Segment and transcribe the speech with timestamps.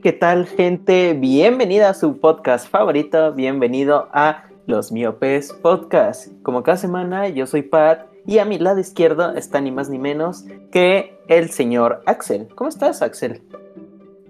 [0.00, 1.12] ¿qué tal gente?
[1.14, 6.28] Bienvenida a su podcast favorito, bienvenido a Los Miopes Podcast.
[6.42, 9.98] Como cada semana, yo soy Pat y a mi lado izquierdo está ni más ni
[9.98, 12.48] menos que el señor Axel.
[12.54, 13.42] ¿Cómo estás, Axel?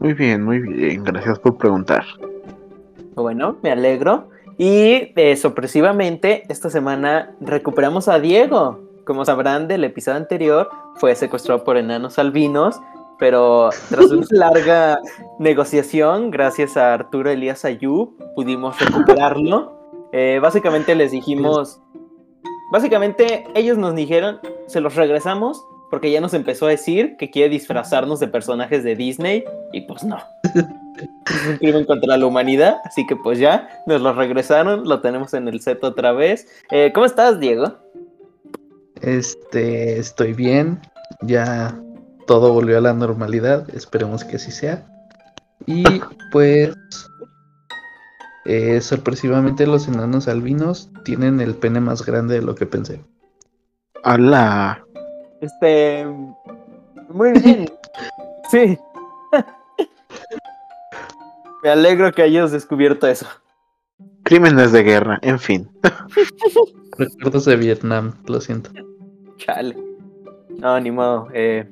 [0.01, 2.05] Muy bien, muy bien, gracias por preguntar.
[3.15, 4.31] Bueno, me alegro.
[4.59, 8.81] Y eh, sorpresivamente, esta semana recuperamos a Diego.
[9.05, 12.81] Como sabrán del episodio anterior, fue secuestrado por enanos albinos
[13.23, 14.99] pero tras una larga
[15.39, 20.09] negociación, gracias a Arturo Elías Ayub, pudimos recuperarlo.
[20.11, 21.81] Eh, básicamente les dijimos,
[22.73, 27.49] básicamente ellos nos dijeron, se los regresamos porque ya nos empezó a decir que quiere
[27.49, 30.19] disfrazarnos de personajes de Disney y pues no.
[31.25, 35.33] Es un crimen contra la humanidad, así que pues ya nos lo regresaron, lo tenemos
[35.33, 36.49] en el set otra vez.
[36.73, 37.73] Eh, ¿Cómo estás, Diego?
[39.01, 40.81] Este, estoy bien,
[41.23, 41.81] ya
[42.33, 44.87] todo volvió a la normalidad, esperemos que así sea.
[45.67, 45.85] Y
[46.31, 46.75] pues,
[48.47, 53.05] eh, sorpresivamente los enanos albinos tienen el pene más grande de lo que pensé.
[54.03, 54.83] ¡Hala!
[55.43, 56.07] Este.
[57.11, 57.71] Muy bien.
[58.51, 58.79] sí.
[61.63, 63.27] Me alegro que hayas descubierto eso.
[64.23, 65.71] Crímenes de guerra, en fin.
[66.97, 68.71] Recuerdos de Vietnam, lo siento.
[69.37, 69.77] Chale.
[70.49, 71.29] No, ni modo.
[71.35, 71.69] Eh,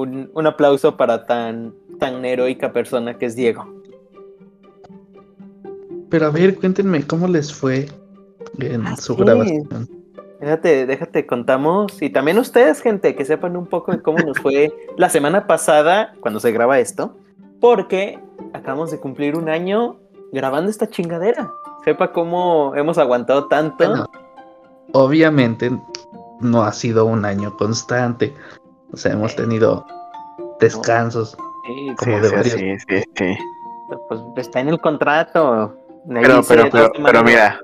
[0.00, 3.82] un, un, aplauso para tan, tan heroica persona que es Diego.
[6.08, 7.88] Pero a ver, cuéntenme cómo les fue
[8.58, 9.22] en ah, su sí.
[9.22, 9.88] grabación.
[10.40, 12.02] Déjate, déjate, contamos.
[12.02, 16.14] Y también ustedes, gente, que sepan un poco de cómo nos fue la semana pasada
[16.20, 17.16] cuando se graba esto.
[17.60, 18.18] Porque
[18.52, 20.00] acabamos de cumplir un año
[20.32, 21.50] grabando esta chingadera.
[21.84, 23.88] Sepa cómo hemos aguantado tanto.
[23.88, 24.10] Bueno,
[24.92, 25.70] obviamente
[26.40, 28.34] no ha sido un año constante.
[28.92, 29.86] O sea, hemos tenido
[30.60, 31.36] descansos.
[31.66, 32.54] Sí, como sí, de sí, varios.
[32.54, 33.36] sí, sí, sí.
[34.08, 35.76] Pues está en el contrato.
[36.08, 37.60] Pero, pero, pero, pero mira,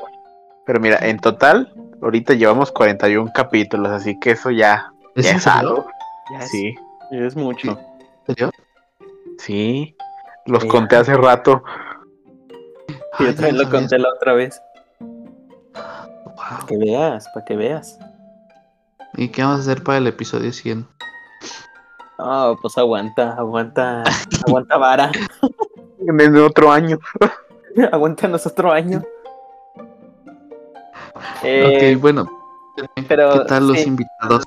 [0.64, 1.72] pero mira, en total,
[2.02, 5.86] ahorita llevamos 41 capítulos, así que eso ya, ¿Es ya es algo.
[6.30, 6.74] Ya es, Sí,
[7.10, 7.78] ya es mucho.
[8.28, 8.50] ¿En serio?
[9.38, 9.94] sí.
[10.46, 10.68] Los Sí.
[10.68, 11.62] conté hace rato.
[13.18, 13.80] Ay, yo también no lo sabía.
[13.80, 14.62] conté la otra vez.
[15.00, 16.34] Wow.
[16.36, 17.98] Para que veas, para que veas.
[19.14, 20.86] ¿Y qué vamos a hacer para el episodio 100?
[22.18, 24.02] Ah, pues aguanta, aguanta,
[24.46, 25.12] aguanta vara.
[26.00, 26.98] En otro año.
[27.92, 29.02] Aguántanos otro año.
[31.42, 32.30] Eh, ok, bueno.
[33.08, 33.88] pero ¿Qué tal los sí.
[33.88, 34.44] invitados?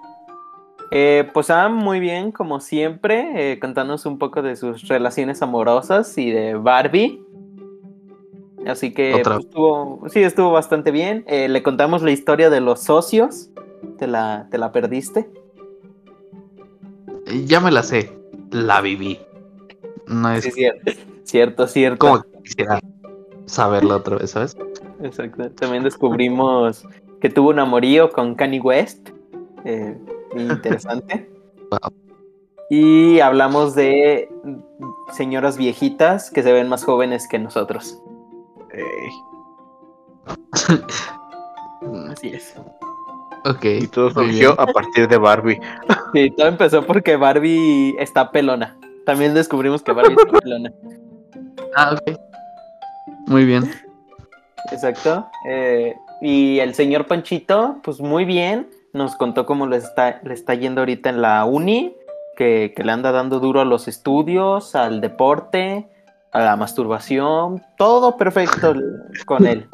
[0.91, 6.17] eh, pues ah, muy bien, como siempre, eh, contanos un poco de sus relaciones amorosas
[6.17, 7.21] y de Barbie.
[8.65, 11.23] Así que pues, estuvo, sí, estuvo bastante bien.
[11.27, 13.49] Eh, le contamos la historia de los socios.
[13.97, 15.29] ¿Te la, te la perdiste?
[17.45, 18.11] Ya me la sé.
[18.51, 19.19] La viví.
[20.07, 20.91] No es Sí, cierto.
[21.23, 21.97] Cierto, cierto.
[21.99, 22.79] como quisiera
[23.45, 24.57] saberla otra vez, ¿sabes?
[25.01, 25.49] Exacto.
[25.51, 26.85] También descubrimos
[27.21, 29.09] que tuvo un amorío con Kanye West.
[29.65, 29.97] Eh,
[30.35, 31.29] interesante.
[31.71, 31.93] Wow.
[32.69, 34.29] Y hablamos de
[35.13, 37.97] señoras viejitas que se ven más jóvenes que nosotros.
[42.09, 42.55] Así es.
[43.45, 43.65] Ok.
[43.65, 45.59] y todo surgió a partir de Barbie.
[46.13, 48.77] Sí, todo empezó porque Barbie está pelona.
[49.05, 50.73] También descubrimos que Barbie está pelona.
[51.73, 52.19] Ah, ok.
[53.27, 53.63] Muy bien.
[54.73, 55.25] Exacto.
[55.47, 60.53] Eh, y el señor Panchito, pues muy bien, nos contó cómo le está, le está
[60.53, 61.95] yendo ahorita en la uni,
[62.35, 65.87] que, que le anda dando duro a los estudios, al deporte,
[66.31, 68.73] a la masturbación, todo perfecto
[69.25, 69.67] con él.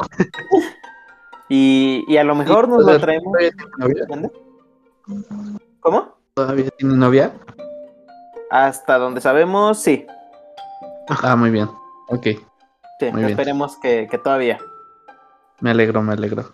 [1.50, 3.34] Y, y a lo mejor nos lo traemos.
[3.34, 4.06] ¿Todavía tiene novia?
[4.10, 4.32] ¿Mande?
[5.80, 6.16] ¿Cómo?
[6.34, 7.34] ¿Todavía tiene novia?
[8.50, 10.06] Hasta donde sabemos, sí.
[11.10, 11.70] Ah, muy bien.
[12.10, 12.24] Ok.
[13.00, 13.30] Sí, Muy bien.
[13.30, 14.58] esperemos que, que todavía.
[15.62, 16.54] Me alegro, me alegro.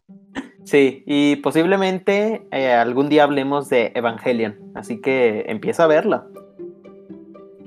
[0.66, 6.26] Sí, y posiblemente eh, algún día hablemos de Evangelion, así que empieza a verlo.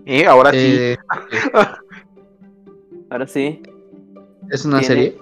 [0.04, 0.58] Y ahora sí.
[0.78, 0.96] Eh,
[3.10, 3.62] Ahora sí,
[4.50, 5.18] ¿Es una Tiene- serie?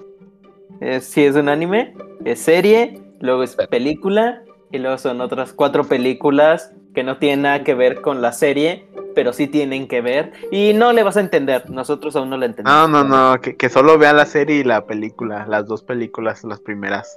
[0.85, 1.95] Es, sí es un anime,
[2.25, 7.65] es serie, luego es película, y luego son otras cuatro películas que no tienen nada
[7.65, 11.21] que ver con la serie, pero sí tienen que ver, y no le vas a
[11.21, 12.89] entender, nosotros aún no la entendemos.
[12.91, 16.43] No, no, no, que, que solo vean la serie y la película, las dos películas,
[16.45, 17.17] las primeras.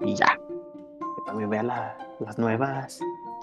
[0.00, 0.38] Y ya.
[0.38, 2.98] Que también vea la- las nuevas,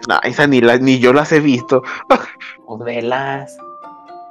[0.09, 1.83] No, esa ni, la, ni yo las he visto.
[2.65, 3.55] o velas,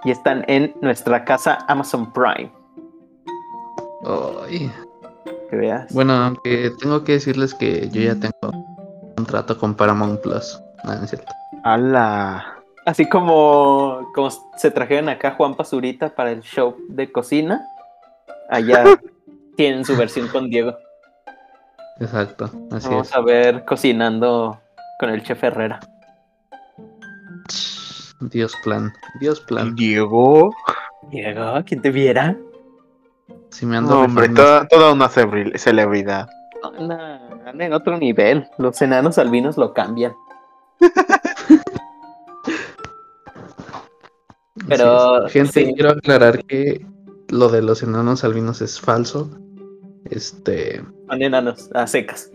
[0.04, 2.50] y están en nuestra casa Amazon Prime,
[4.04, 4.70] Ay.
[5.50, 5.92] que veas.
[5.92, 8.52] Bueno, aunque tengo que decirles que yo ya tengo
[9.16, 10.60] contrato con Paramount Plus.
[10.84, 11.32] No, no es cierto.
[11.64, 12.58] ¡Hala!
[12.84, 17.64] Así como, como se trajeron acá Juan Pazurita para el show de cocina,
[18.50, 18.84] allá
[19.56, 20.76] tienen su versión con Diego.
[22.00, 23.14] Exacto, así Vamos es.
[23.14, 24.58] a ver cocinando
[24.98, 25.78] con el chef Herrera.
[28.20, 29.74] Dios plan, Dios plan.
[29.76, 30.52] Diego.
[31.10, 32.36] Diego, ¿quién te viera?
[33.52, 36.28] Si me ando No, hombre, toda, toda una celebri- celebridad.
[36.78, 38.48] Anda, anda en otro nivel.
[38.58, 40.12] Los enanos albinos lo cambian.
[44.68, 45.28] pero.
[45.28, 45.74] Gente, sí.
[45.74, 46.84] quiero aclarar que
[47.28, 49.30] lo de los enanos albinos es falso.
[50.10, 52.30] Este Son enanos a secas.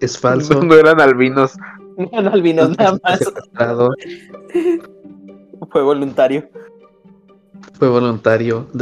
[0.00, 0.62] es falso.
[0.62, 1.52] No eran albinos.
[1.96, 3.20] Enano albinos nada más.
[5.70, 6.48] Fue voluntario.
[7.72, 8.66] Fue voluntario.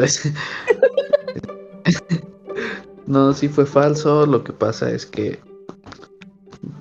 [3.07, 4.25] No, sí fue falso.
[4.27, 5.41] Lo que pasa es que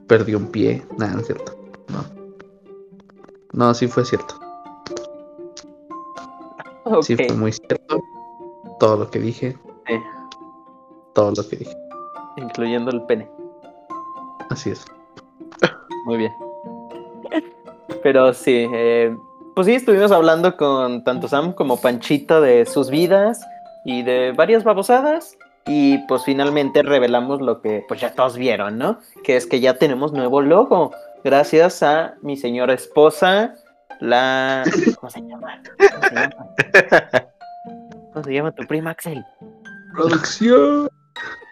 [0.07, 0.85] perdió un pie.
[0.97, 1.57] Nada, no es cierto.
[1.89, 2.05] No.
[3.53, 4.35] No, sí fue cierto.
[6.85, 7.03] Ok.
[7.03, 7.99] Sí fue muy cierto.
[8.79, 9.57] Todo lo que dije.
[9.87, 9.95] Sí,
[11.13, 11.75] Todo lo que dije.
[12.37, 13.29] incluyendo el pene.
[14.51, 14.85] Así es.
[16.05, 16.31] Muy bien.
[18.03, 19.17] Pero sí, eh,
[19.55, 23.41] pues sí, estuvimos hablando con tanto Sam como Panchito de sus vidas
[23.85, 25.37] y de varias babosadas.
[25.67, 28.99] Y pues finalmente revelamos lo que pues ya todos vieron, ¿no?
[29.23, 30.91] Que es que ya tenemos nuevo logo.
[31.23, 33.53] Gracias a mi señora esposa,
[33.99, 34.63] la...
[34.99, 35.61] ¿Cómo se llama?
[35.77, 37.25] ¿Cómo se llama?
[38.13, 39.23] ¿Cómo se llama tu prima Axel?
[39.93, 40.89] Producción.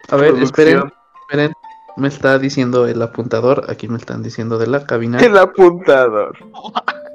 [0.08, 0.42] A ver, Producción.
[0.42, 0.92] esperen,
[1.22, 1.52] esperen.
[1.96, 3.64] Me está diciendo el apuntador.
[3.68, 5.18] Aquí me están diciendo de la cabina.
[5.18, 6.36] El apuntador.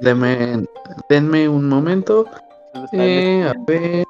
[0.00, 0.66] Denme,
[1.08, 2.26] denme un momento.
[2.92, 4.04] Eh, a ver.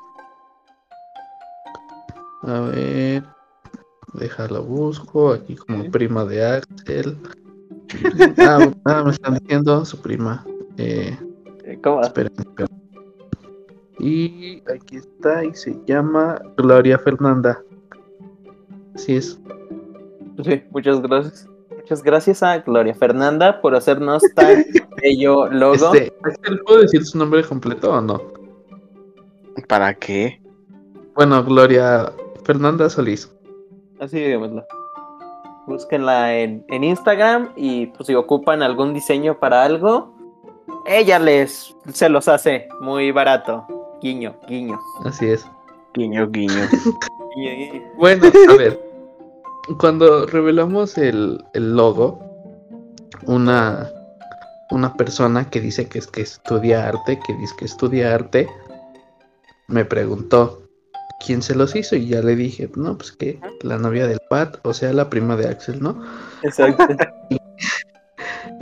[2.43, 3.23] A ver.
[4.15, 5.33] Déjalo busco.
[5.33, 5.89] Aquí como Sí.
[5.91, 7.17] prima de Axel.
[8.39, 10.45] Ah, ah, me están diciendo su prima.
[10.77, 11.17] Eh,
[11.85, 12.03] ¿Cómo?
[12.03, 12.69] esperen, esperen.
[13.99, 17.63] Y aquí está y se llama Gloria Fernanda.
[18.95, 19.39] Así es.
[20.45, 21.49] Sí, muchas gracias.
[21.77, 24.65] Muchas gracias a Gloria Fernanda por hacernos tan
[25.03, 25.95] bello logo.
[25.95, 26.13] Este,
[26.67, 28.21] ¿puedo decir su nombre completo o no?
[29.69, 30.41] ¿Para qué?
[31.15, 32.13] Bueno, Gloria
[32.45, 33.33] Fernanda Solís.
[34.01, 34.65] Así digámoslo.
[35.67, 40.15] Búsquenla en, en Instagram y pues si ocupan algún diseño para algo,
[40.87, 43.67] ella les se los hace muy barato.
[44.01, 44.79] Guiño, guiño.
[45.05, 45.47] Así es.
[45.95, 46.69] Guiño, guiño.
[47.35, 47.83] Guiño, guiño.
[47.97, 48.86] Bueno, a ver.
[49.79, 52.21] Cuando revelamos el, el logo,
[53.27, 53.91] una,
[54.71, 58.49] una persona que dice que es que estudia arte, que dice que estudia arte,
[59.69, 60.63] me preguntó
[61.25, 64.59] quién se los hizo y ya le dije, no, pues que la novia del Pat,
[64.63, 66.03] o sea, la prima de Axel, ¿no?
[66.43, 66.87] Exacto.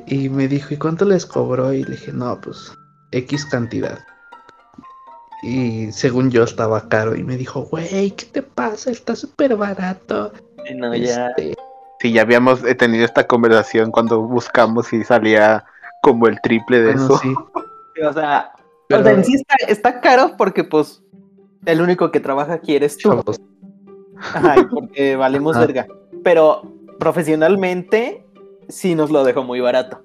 [0.07, 1.73] Y me dijo, ¿y cuánto les cobró?
[1.73, 2.73] Y le dije, no, pues
[3.11, 3.99] X cantidad.
[5.43, 8.91] Y según yo estaba caro y me dijo, güey, ¿qué te pasa?
[8.91, 10.33] Está súper barato.
[10.67, 11.29] Sí, No, ya.
[11.29, 11.55] Este,
[12.01, 15.65] Sí, ya habíamos eh, tenido esta conversación cuando buscamos y salía
[16.03, 17.19] como el triple de bueno, eso.
[17.23, 17.35] sí,
[18.03, 18.53] O sea,
[18.89, 21.03] pero, o sea, en sí está, está caro porque pues
[21.65, 23.09] el único que trabaja aquí eres tú.
[23.11, 23.41] chavos,
[24.17, 25.87] Ajá, porque valemos verga.
[26.23, 26.63] Pero
[26.99, 28.27] profesionalmente
[28.69, 30.03] sí nos lo dejó muy barato.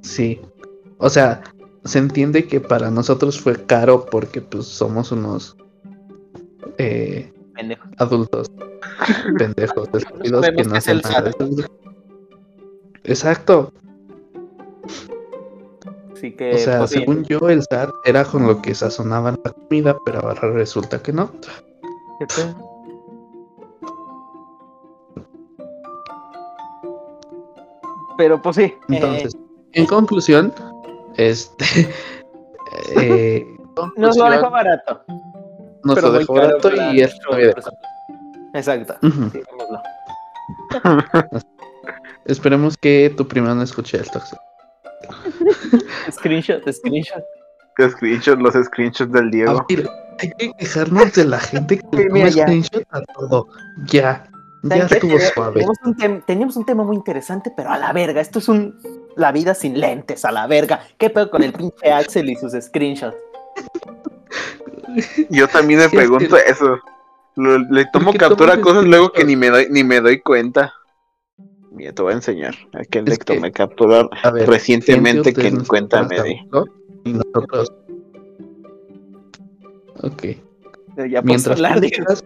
[0.00, 0.40] sí.
[0.98, 1.42] O sea,
[1.84, 5.54] se entiende que para nosotros fue caro porque pues somos unos
[6.78, 7.88] eh, Pendejo.
[7.98, 8.50] adultos
[9.38, 11.30] pendejos, estúpidos que no hacen el nada.
[13.04, 13.72] Exacto.
[16.12, 19.52] Así que O sea, pues, según yo, el SAT era con lo que sazonaban la
[19.52, 21.30] comida, pero ahora resulta que no.
[28.16, 28.62] Pero pues sí.
[28.62, 29.36] eh, Entonces,
[29.72, 30.52] en conclusión,
[31.16, 31.64] este.
[32.96, 33.46] eh,
[33.76, 35.02] nos lo conclusión, dejó barato.
[35.84, 37.16] Nos pero lo dejó caro barato y es.
[38.54, 38.96] Exacto.
[39.02, 39.82] Sí, digámoslo.
[42.24, 44.20] Esperemos que tu prima no escuche esto.
[46.10, 47.22] Screenshot, screenshot.
[47.78, 49.64] Los screenshots, los screenshots del Diego.
[49.68, 53.48] ver, hay que quejarnos de la gente que Sí, le mira, toma screenshot a todo.
[53.84, 54.28] Ya,
[54.64, 55.60] ya estuvo suave.
[55.60, 58.20] Teníamos un, teníamos un tema muy interesante, pero a la verga.
[58.20, 58.78] Esto es un.
[59.16, 60.80] La vida sin lentes, a la verga.
[60.98, 63.16] ¿Qué pedo con el pinche Axel y sus screenshots?
[65.30, 66.78] Yo también me Sí, es pregunto eso.
[67.36, 70.72] Lo- le tomo captura a cosas luego que ni me doy ni me doy cuenta.
[71.70, 72.54] Mira, te voy a enseñar.
[72.72, 76.40] A le que- tomé captura ver, recientemente que no cuenta me di.
[77.04, 77.72] nosotros.
[80.02, 80.24] Ok.
[81.10, 82.24] Ya Mientras hablar digas,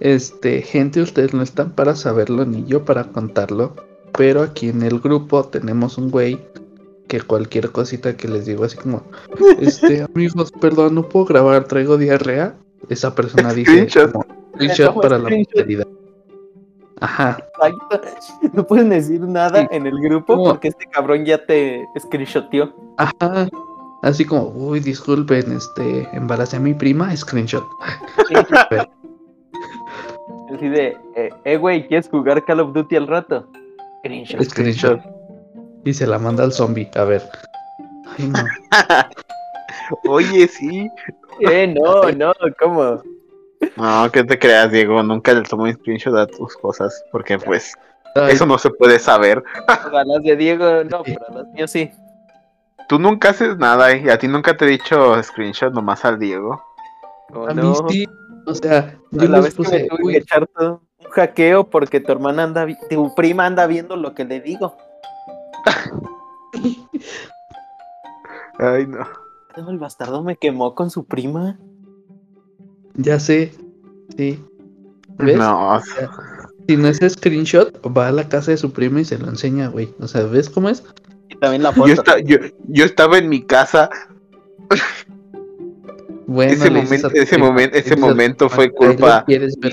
[0.00, 3.74] este, gente, ustedes no están para saberlo ni yo para contarlo.
[4.16, 6.38] pero aquí en el grupo tenemos un güey
[7.12, 9.02] que cualquier cosita que les digo así como,
[9.60, 12.54] este, amigos, perdón, no puedo grabar, traigo diarrea.
[12.88, 14.12] Esa persona dice, Screenshot.
[14.12, 15.86] como, screenshot Toma para la posteridad.
[17.00, 17.38] Ajá.
[18.54, 19.66] No pueden decir nada Sí.
[19.70, 20.44] en el grupo ¿Cómo?
[20.50, 22.74] porque este cabrón ya te screenshoteó.
[22.96, 23.48] ajá.
[24.02, 27.64] Así como, uy, disculpen, este, embaracé a mi prima, screenshot.
[30.52, 33.46] Así de, eh, eh, güey, ¿quieres jugar Call of Duty al rato?
[34.00, 34.42] Screenshot.
[34.42, 35.00] Screenshot.
[35.84, 37.22] Y se la manda al zombie, a ver.
[38.18, 38.44] Ay, no.
[40.08, 40.88] Oye, sí.
[41.40, 43.02] Eh, no, no, ¿cómo?
[43.76, 45.02] No, que te creas, Diego.
[45.02, 47.04] Nunca le tomo un screenshot a tus cosas.
[47.10, 47.74] Porque, pues,
[48.14, 49.42] Ay, eso no se puede saber.
[49.66, 51.90] A las de Diego, no, pero a las mías sí.
[52.88, 54.02] Tú nunca haces nada, ¿eh?
[54.04, 56.62] Y a ti nunca te he dicho screenshot nomás al Diego.
[57.32, 57.62] ¿Cómo a no?
[57.62, 58.08] mí sí.
[58.44, 61.10] O sea, yo la les vez que me puse, tuve uy, que echar todo un
[61.10, 64.76] hackeo porque tu hermana anda, tu prima anda viendo lo que le digo.
[68.58, 69.06] Ay, no.
[69.56, 71.58] No, el bastardo me quemó con su prima.
[72.94, 73.52] ya sé.
[74.16, 74.42] Sí.
[75.18, 75.36] ¿Ves?
[75.36, 75.80] No,
[76.68, 79.68] Si no es screenshot, va a la casa de su prima y se lo enseña,
[79.68, 79.94] güey.
[80.00, 80.84] O sea, ¿ves cómo es?
[81.28, 81.86] Y también la foto.
[81.88, 82.36] yo, esta- yo,
[82.68, 83.90] yo estaba en mi casa.
[86.26, 89.24] Bueno, ese momento, ese momento, ese momento fue "Ahí lo culpa.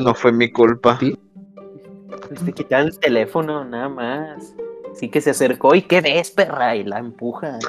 [0.04, 0.98] No fue mi culpa.
[1.00, 1.18] Sí.
[2.28, 4.54] Pues te quitan el teléfono, nada más.
[4.96, 6.76] Sí que se acercó y ¿qué ves, perra?
[6.76, 7.64] Y la empujas.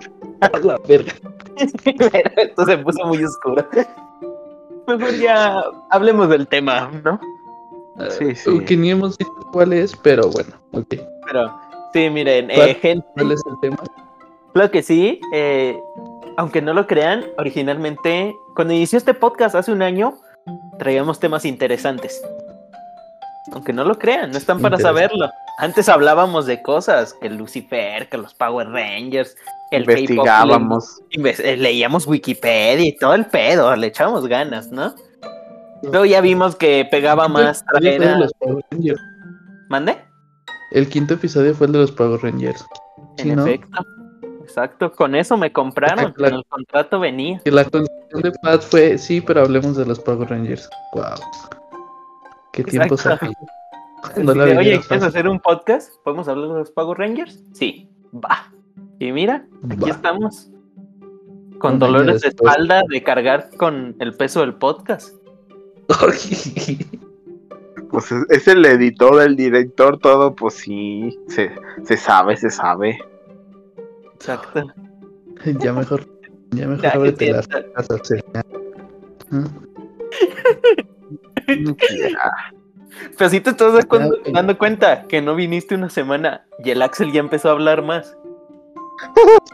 [0.40, 1.12] A la verga.
[1.56, 3.66] Esto se puso muy oscuro.
[4.86, 7.18] Mejor ya hablemos del tema, ¿no?
[8.10, 8.50] Sí, sí.
[8.50, 10.94] Uh, Que ni hemos dicho cuál es, pero bueno, ok.
[11.26, 11.60] Pero
[11.94, 12.68] sí, miren, ¿Cuál?
[12.68, 13.78] eh, gente, ¿Cuál es el tema?
[14.52, 15.20] Claro que sí.
[15.32, 15.80] eh,
[16.36, 20.14] aunque no lo crean, originalmente, cuando inició este podcast hace un año,
[20.78, 22.22] traíamos temas interesantes.
[23.52, 25.30] Aunque no lo crean, no están para saberlo.
[25.58, 29.36] Antes hablábamos de cosas, que Lucifer, que los Power Rangers,
[29.70, 31.00] el Investigábamos.
[31.10, 34.94] le- eh, leíamos Wikipedia y todo el pedo, le echamos ganas, ¿no?
[35.82, 38.64] Luego ya vimos que pegaba más El quinto traer episodio fue de a- los Power
[38.70, 39.00] Rangers.
[39.68, 40.04] ¿Mande?
[40.72, 42.64] El quinto episodio fue el de los Power Rangers.
[43.18, 43.46] Sí, En ¿no?
[43.46, 43.78] efecto.
[44.42, 46.14] Exacto, con eso me compraron.
[46.18, 47.40] La- En el contrato venía.
[47.44, 50.68] Y la conclusión de Pat fue, sí, pero hablemos de los Power Rangers.
[50.92, 51.02] Wow.
[52.52, 53.26] Qué tiempo Exacto.
[53.26, 53.36] aquellos.
[54.16, 55.94] No la de, Oye, vivieron ¿quieres hacer un podcast?
[56.04, 57.42] ¿Podemos hablar de los Power Rangers?
[57.52, 58.52] Sí, va.
[58.98, 59.90] Y mira, aquí Va.
[59.90, 60.50] estamos.
[61.58, 65.14] Con Un dolores de espalda de cargar con el peso del podcast.
[67.88, 71.16] Pues es, es el editor, el director, todo, pues sí.
[71.28, 71.52] Se,
[71.84, 72.98] se sabe, se sabe.
[74.14, 74.66] Exacto.
[75.60, 76.06] ya mejor,
[76.50, 77.48] ya mejor Ya, ábrete las.
[81.58, 82.32] No quiera.
[83.16, 83.86] Pero si te estás
[84.32, 88.16] dando cuenta que no viniste una semana y el Axel ya empezó a hablar más.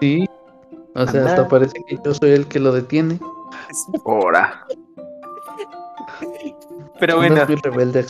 [0.01, 0.27] Sí.
[0.95, 1.31] O sea, Anda.
[1.31, 3.19] hasta parece que yo soy el que lo detiene.
[4.05, 4.67] Ahora.
[7.01, 8.07] Pero bueno, muy rebelde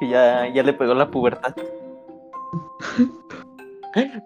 [0.00, 1.54] que ya, ya le pegó la pubertad.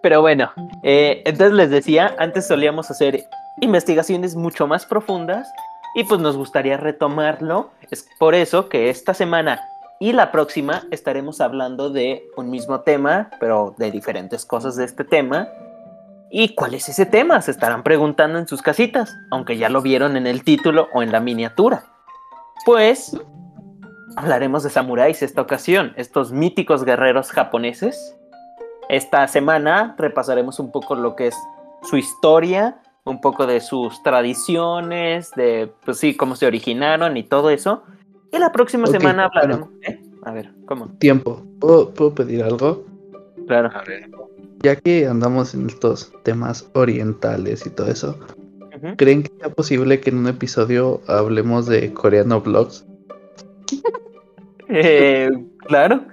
[0.03, 0.51] Pero bueno,
[0.83, 3.25] eh, entonces les decía, antes solíamos hacer
[3.61, 5.49] investigaciones mucho más profundas
[5.95, 7.71] y pues nos gustaría retomarlo.
[7.91, 9.61] Es por eso que esta semana
[10.03, 15.05] y la próxima estaremos hablando de un mismo tema, pero de diferentes cosas de este
[15.05, 15.47] tema.
[16.29, 17.41] ¿Y cuál es ese tema?
[17.41, 21.13] Se estarán preguntando en sus casitas, aunque ya lo vieron en el título o en
[21.13, 21.85] la miniatura.
[22.65, 23.17] Pues
[24.17, 28.17] hablaremos de samuráis esta ocasión, estos míticos guerreros japoneses.
[28.89, 31.37] Esta semana repasaremos un poco lo que es
[31.83, 37.51] su historia, un poco de sus tradiciones, de, pues sí, cómo se originaron y todo
[37.51, 37.83] eso.
[38.33, 39.41] Y la próxima semana bueno.
[39.43, 39.69] hablaremos.
[39.83, 40.01] ¿eh?
[40.23, 40.89] A ver, ¿cómo?
[40.99, 41.45] Tiempo.
[41.61, 42.87] ¿Puedo, puedo pedir algo?
[43.47, 43.71] Claro.
[43.75, 44.09] A ver.
[44.63, 48.19] Ya que andamos en estos temas orientales y todo eso.
[48.97, 52.85] ¿creen que sea posible que en un episodio hablemos de coreano vlogs?
[54.75, 55.29] Eh,
[55.67, 56.07] claro.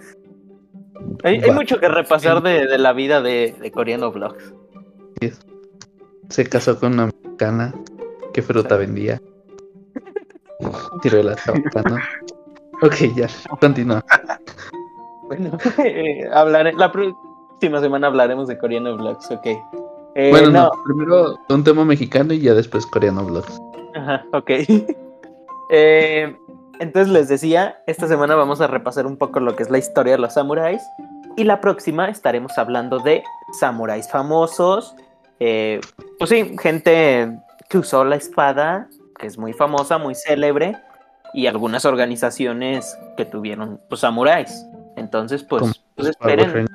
[1.23, 4.53] Hay, mucho que repasar de, de la vida de, de coreano vlogs.
[6.29, 7.73] Se casó con una mexicana.
[8.33, 9.21] ¿Qué fruta vendía?
[11.01, 12.03] Tiró la tabacana.
[12.81, 13.27] Ok, ya,
[13.59, 14.03] continúa.
[15.27, 19.45] Bueno, eh, hablaré, la próxima semana hablaremos de coreano vlogs, ok.
[20.15, 23.59] Eh, bueno, no, no, primero un tema mexicano y ya después coreano vlogs.
[23.95, 24.51] Ajá, ok.
[25.71, 26.35] Eh,
[26.79, 30.13] entonces les decía, esta semana vamos a repasar un poco lo que es la historia
[30.13, 30.81] de los samuráis.
[31.37, 33.21] Y la próxima estaremos hablando de
[33.59, 34.95] samuráis famosos.
[35.39, 35.79] Eh,
[36.17, 40.77] pues sí, gente que usó la espada, que es muy famosa, muy célebre.
[41.33, 44.65] Y algunas organizaciones que tuvieron pues, samuráis.
[44.95, 46.67] Entonces, pues Como Power esperen,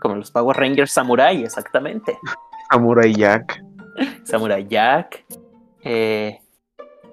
[0.00, 2.16] como los Power Rangers Samurai, exactamente.
[2.70, 3.62] Samurai Jack.
[4.24, 5.24] Samurai Jack,
[5.82, 6.40] eh,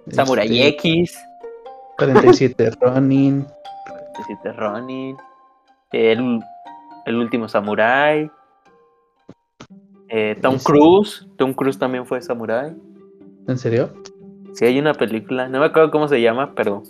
[0.10, 1.20] Samurai Este, X,
[1.98, 3.46] 47 Ronin.
[4.26, 5.18] Siete Ronin,
[5.92, 6.40] el,
[7.06, 8.30] el último Samurai,
[10.12, 10.58] eh, Tom.
[10.60, 12.74] Cruise, Tom Cruise también fue Samurai.
[13.48, 13.90] ¿En serio?
[14.54, 16.84] Sí, hay una película, no me acuerdo cómo se llama, pero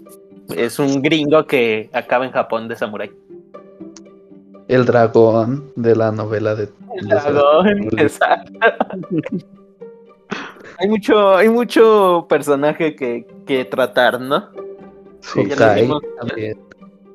[0.56, 3.12] es un gringo que acaba en Japón de Samurai.
[4.68, 6.70] El dragón de la novela de.
[6.96, 8.52] El de- dragón, exacto.
[10.80, 14.50] hay mucho, hay mucho personaje que, que tratar, ¿no?
[15.20, 15.44] Sí.
[15.76, 16.02] Vimos.
[16.20, 16.58] también.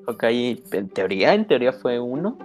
[0.06, 2.38] Hawkeye, en teoría, en teoría fue uno.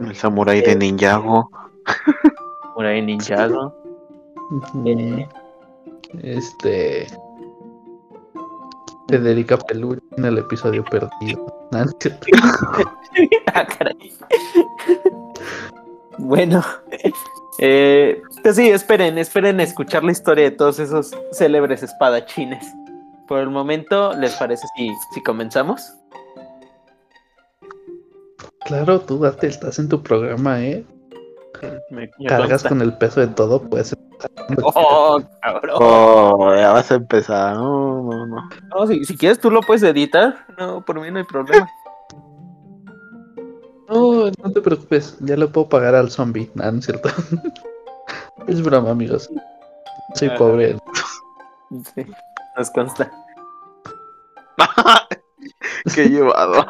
[0.00, 1.50] El Samurai de Ninjago.
[2.78, 3.74] Por ahí Ninjago.
[4.86, 5.28] Eh.
[6.22, 7.08] Este.
[9.08, 11.44] Federica Peluche en el episodio perdido.
[11.72, 11.84] Ah.
[13.54, 14.14] Ah, caray.
[16.18, 16.62] bueno,
[17.58, 22.64] eh, pues sí, esperen, esperen escuchar la historia de todos esos célebres espadachines.
[23.26, 25.82] Por el momento, ¿les parece si, si comenzamos?
[28.64, 30.86] Claro, tú date, estás en tu programa, ¿eh?
[31.90, 32.68] Me- me Cargas consta.
[32.68, 33.96] con el peso de todo, pues.
[34.62, 35.76] Oh, cabrón.
[35.80, 37.54] Oh, ya vas a empezar.
[37.54, 38.48] No, no, no.
[38.74, 40.44] No, si, si quieres, tú lo puedes editar.
[40.58, 41.68] No, por mí no hay problema.
[43.90, 46.50] No, no te preocupes, ya le puedo pagar al zombie.
[46.60, 47.08] Ah, no es cierto.
[48.46, 49.30] es broma, amigos.
[50.14, 50.34] Soy Ah.
[50.36, 50.76] pobre.
[51.94, 52.04] Sí,
[52.54, 53.10] nos consta.
[55.94, 56.66] Qué llevado.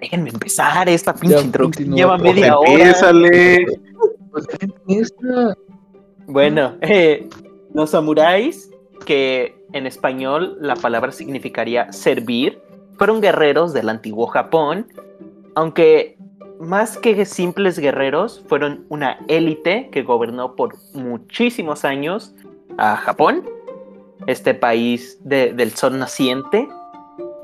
[0.00, 1.94] Déjenme empezar esta pinche Ya, introducción.
[1.94, 2.94] Lleva media hora.
[4.30, 5.14] Pues, ¿qué empieza?
[6.26, 7.28] Bueno, eh,
[7.72, 8.70] los samuráis,
[9.04, 12.60] que en español la palabra significaría servir,
[12.98, 14.86] fueron guerreros del antiguo Japón,
[15.54, 16.16] aunque
[16.58, 22.34] más que simples guerreros, fueron una élite que gobernó por muchísimos años
[22.78, 23.44] a Japón,
[24.26, 26.68] este país de- del sol naciente.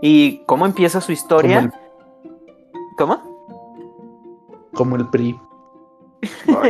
[0.00, 1.72] ¿Y cómo empieza su Como historia?
[2.96, 3.32] ¿Cómo?
[4.74, 5.38] como el PRI.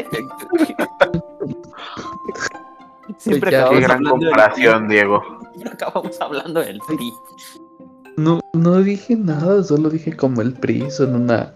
[3.19, 5.23] Siempre Ya, acabamos Qué gran hablando del- comparación, Diego.
[5.53, 7.13] siempre acabamos hablando del PRI.
[8.17, 11.53] No, no dije nada, solo dije como el PRI son una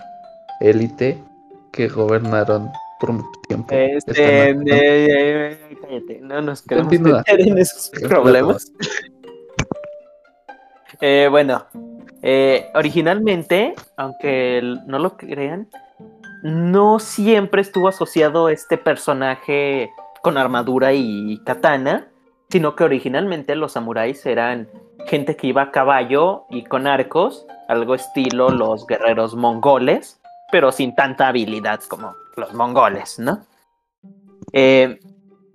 [0.60, 1.22] élite
[1.72, 3.74] que gobernaron por mucho tiempo.
[3.74, 8.72] Este, eh, eh, cállate, no nos queremos meter en esos problemas.
[11.00, 11.66] Eh, bueno,
[12.28, 15.68] eh, originalmente, aunque no lo crean,
[16.42, 19.90] no siempre estuvo asociado este personaje
[20.22, 22.08] con armadura y katana,
[22.50, 24.68] sino que originalmente los samuráis eran
[25.06, 30.96] gente que iba a caballo y con arcos, algo estilo los guerreros mongoles, pero sin
[30.96, 33.46] tanta habilidad como los mongoles, ¿no?
[34.52, 34.98] Eh,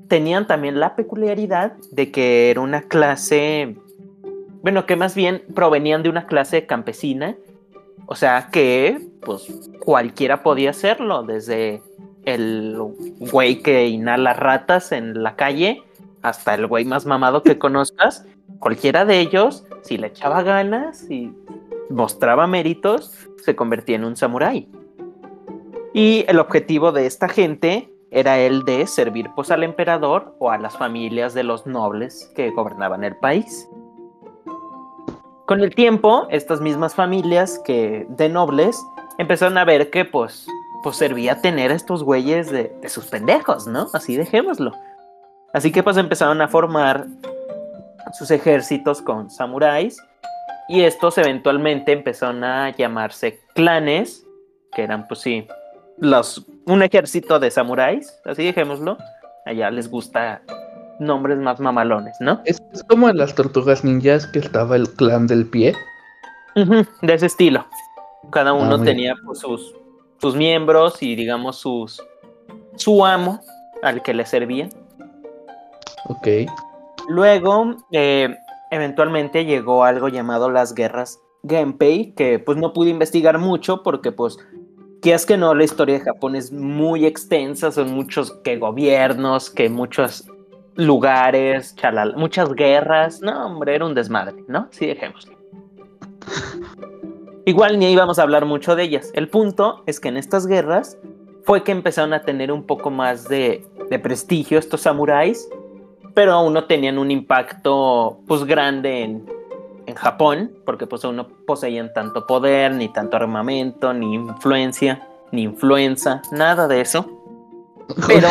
[0.08, 3.76] tenían también la peculiaridad de que era una clase,
[4.62, 7.36] bueno, que más bien provenían de una clase campesina,
[8.06, 9.48] o sea que, pues,
[9.80, 11.82] cualquiera podía hacerlo, desde
[12.26, 12.78] el
[13.32, 15.82] güey que inhala ratas en la calle
[16.22, 18.26] hasta el güey más mamado que conozcas,
[18.60, 21.34] cualquiera de ellos, si le echaba ganas y
[21.90, 24.68] mostraba méritos, se convertía en un samurái.
[25.94, 30.58] Y el objetivo de esta gente era el de servir pues al emperador o a
[30.58, 33.68] las familias de los nobles que gobernaban el país.
[35.52, 38.82] Con el tiempo, estas mismas familias que de nobles
[39.18, 40.48] empezaron a ver que pues,
[40.82, 43.90] pues servía tener a estos güeyes de, de sus pendejos, ¿no?
[43.92, 44.72] Así dejémoslo.
[45.52, 47.06] Así que pues empezaron a formar
[48.14, 50.02] sus ejércitos con samuráis
[50.70, 54.26] y estos eventualmente empezaron a llamarse clanes,
[54.72, 55.50] que eran pues sí,
[55.98, 58.98] los, un ejército de samuráis, así dejémoslo.
[59.46, 60.44] Allá les gusta
[61.02, 62.42] nombres más mamalones, ¿no?
[62.46, 65.76] Es, es como en las tortugas ninjas que estaba el clan del pie.
[66.56, 67.66] De ese estilo.
[68.30, 69.76] Cada uno muy tenía pues, sus,
[70.20, 72.02] sus miembros y digamos sus
[72.76, 73.42] su amo
[73.82, 74.70] al que le servían.
[76.06, 76.28] Ok.
[77.10, 78.38] Luego, eh,
[78.70, 84.38] eventualmente llegó algo llamado las guerras Genpei, que pues no pude investigar mucho porque pues,
[85.02, 89.50] que es que no, la historia de Japón es muy extensa, son muchos que gobiernos,
[89.50, 90.26] que muchos
[90.76, 94.68] lugares, chalal, muchas guerras, no, hombre, era un desmadre, ¿no?
[94.72, 95.38] Sí, dejémoslo.
[97.46, 99.12] Igual ni íbamos a hablar mucho de ellas.
[99.14, 100.98] El punto es que en estas guerras
[101.44, 105.50] fue que empezaron a tener un poco más de, de prestigio estos samuráis
[106.14, 109.26] pero aún no tenían un impacto pues grande en,
[109.86, 115.44] en Japón, porque pues aún no poseían tanto poder, ni tanto armamento, ni influencia, ni
[115.44, 117.06] influenza, nada de eso.
[118.08, 118.30] Pero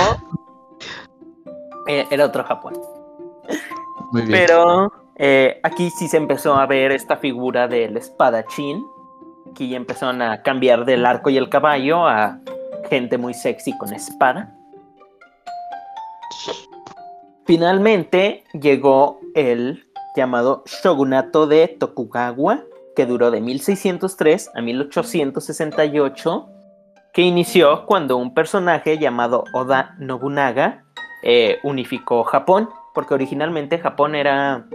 [1.86, 2.74] era otro Japón.
[4.12, 4.32] Muy bien.
[4.32, 8.82] Pero eh, aquí sí se empezó a ver esta figura del espadachín.
[9.50, 12.38] Aquí ya empezaron a cambiar del arco y el caballo a
[12.88, 14.56] gente muy sexy con espada.
[17.44, 19.84] Finalmente llegó el
[20.16, 22.62] llamado shogunato de Tokugawa,
[22.96, 26.48] que duró de 1603 a 1868,
[27.12, 30.84] que inició cuando un personaje llamado Oda Nobunaga
[31.22, 34.66] eh, unificó Japón, porque originalmente Japón era,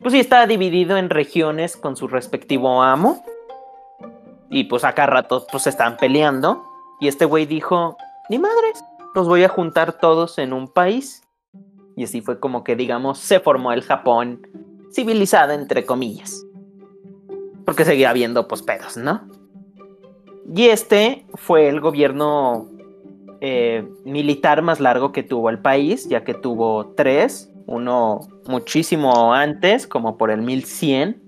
[0.00, 3.24] pues sí, estaba dividido en regiones con su respectivo amo,
[4.50, 6.64] y pues acá ratos pues estaban peleando,
[7.00, 7.96] y este güey dijo,
[8.28, 8.84] ni madres,
[9.14, 11.22] los voy a juntar todos en un país.
[11.96, 14.46] Y así fue como que, digamos, se formó el Japón
[14.92, 16.44] civilizado, entre comillas.
[17.64, 19.28] Porque seguía habiendo pues pedos, ¿no?
[20.54, 22.68] Y este fue el gobierno
[23.40, 29.86] eh, militar más largo que tuvo el país, ya que tuvo tres, uno muchísimo antes,
[29.86, 31.22] como por el 1100,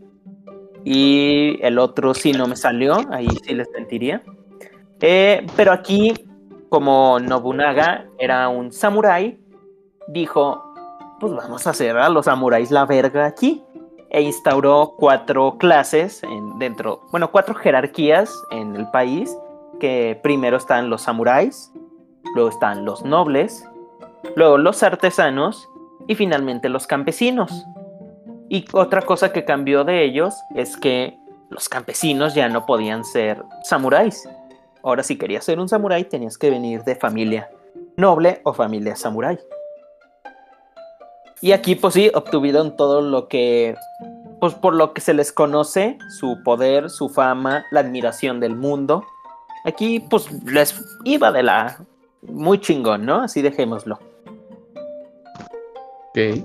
[0.85, 4.23] y el otro sí no me salió, ahí sí les mentiría.
[5.01, 6.15] Eh, pero aquí,
[6.69, 9.39] como Nobunaga era un samurái,
[10.09, 10.63] dijo,
[11.21, 13.63] pues vamos a hacer a los samuráis la verga aquí.
[14.13, 19.37] E instauró cuatro clases en, dentro, bueno, cuatro jerarquías en el país,
[19.79, 21.73] que primero están los samuráis,
[22.35, 23.65] luego están los nobles,
[24.37, 25.69] luego los artesanos
[26.07, 27.65] y finalmente los campesinos.
[28.49, 31.17] Y otra cosa que cambió de ellos es que
[31.51, 34.29] los campesinos ya no podían ser samuráis.
[34.83, 37.51] Ahora si querías ser un samurái tenías que venir de familia
[37.97, 39.39] noble o familia samurái.
[41.43, 43.77] Y aquí pues sí obtuvieron todo lo que
[44.41, 49.05] pues por lo que se les conoce, su poder, su fama, la admiración del mundo.
[49.65, 51.79] Aquí pues les iba de la
[52.23, 53.23] muy chingón, ¿no?
[53.23, 53.99] Así dejémoslo.
[56.11, 56.45] Ok.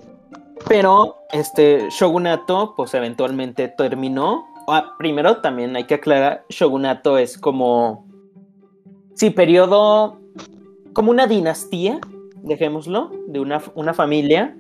[0.67, 4.45] Pero este shogunato pues eventualmente terminó.
[4.67, 8.05] Ah, primero también hay que aclarar, shogunato es como
[9.15, 10.19] sí, periodo
[10.93, 11.99] como una dinastía,
[12.43, 14.55] dejémoslo, de una, una familia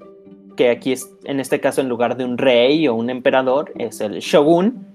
[0.55, 4.01] que aquí es, en este caso, en lugar de un rey o un emperador, es
[4.01, 4.85] el shogun,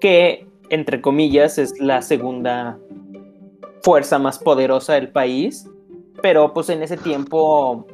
[0.00, 2.78] que, entre comillas, es la segunda
[3.82, 5.68] fuerza más poderosa del país,
[6.22, 7.86] pero pues en ese tiempo,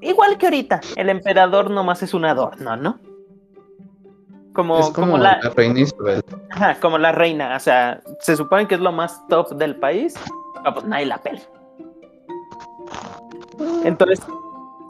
[0.00, 2.98] igual que ahorita, el emperador nomás es un adorno, ¿no?
[4.52, 6.22] Como, es como, la, la reina Isabel.
[6.50, 10.14] ajá, como la reina, o sea, se supone que es lo más top del país,
[10.62, 11.40] pero pues nadie la pela.
[13.84, 14.20] Entonces,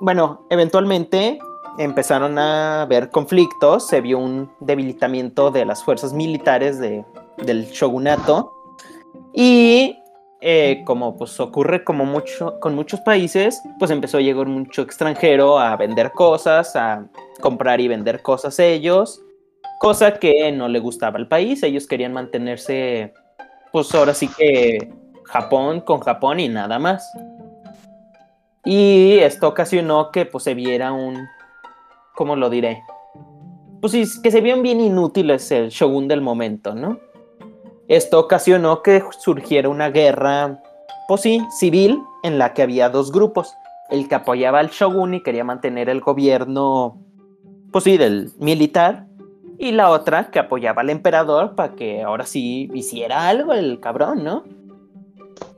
[0.00, 1.38] bueno, eventualmente
[1.78, 7.04] empezaron a haber conflictos, se vio un debilitamiento de las fuerzas militares de,
[7.38, 8.59] del shogunato
[9.34, 9.98] y
[10.40, 15.58] eh, como pues ocurre como mucho con muchos países, pues empezó a llegar mucho extranjero
[15.58, 17.06] a vender cosas, a
[17.40, 19.20] comprar y vender cosas ellos,
[19.78, 23.12] cosa que no le gustaba al país, ellos querían mantenerse
[23.70, 24.92] pues ahora sí que
[25.24, 27.10] Japón con Japón y nada más.
[28.64, 31.26] Y esto ocasionó que pues se viera un,
[32.14, 32.82] ¿cómo lo diré?
[33.80, 36.98] Pues que se vieron bien inútiles el shogun del momento, ¿no?
[37.90, 40.62] Esto ocasionó que surgiera una guerra,
[41.08, 43.52] pues sí, civil, en la que había dos grupos.
[43.88, 46.98] El que apoyaba al shogun y quería mantener el gobierno,
[47.72, 49.06] pues sí, del militar.
[49.58, 54.22] Y la otra que apoyaba al emperador para que ahora sí hiciera algo el cabrón,
[54.22, 54.44] ¿no?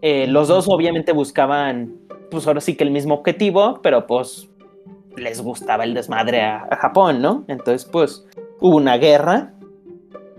[0.01, 1.99] Eh, los dos obviamente buscaban
[2.31, 4.49] pues ahora sí que el mismo objetivo, pero pues
[5.18, 7.45] les gustaba el desmadre a, a, Japón, ¿no?
[7.47, 8.27] Entonces pues
[8.59, 9.53] hubo una guerra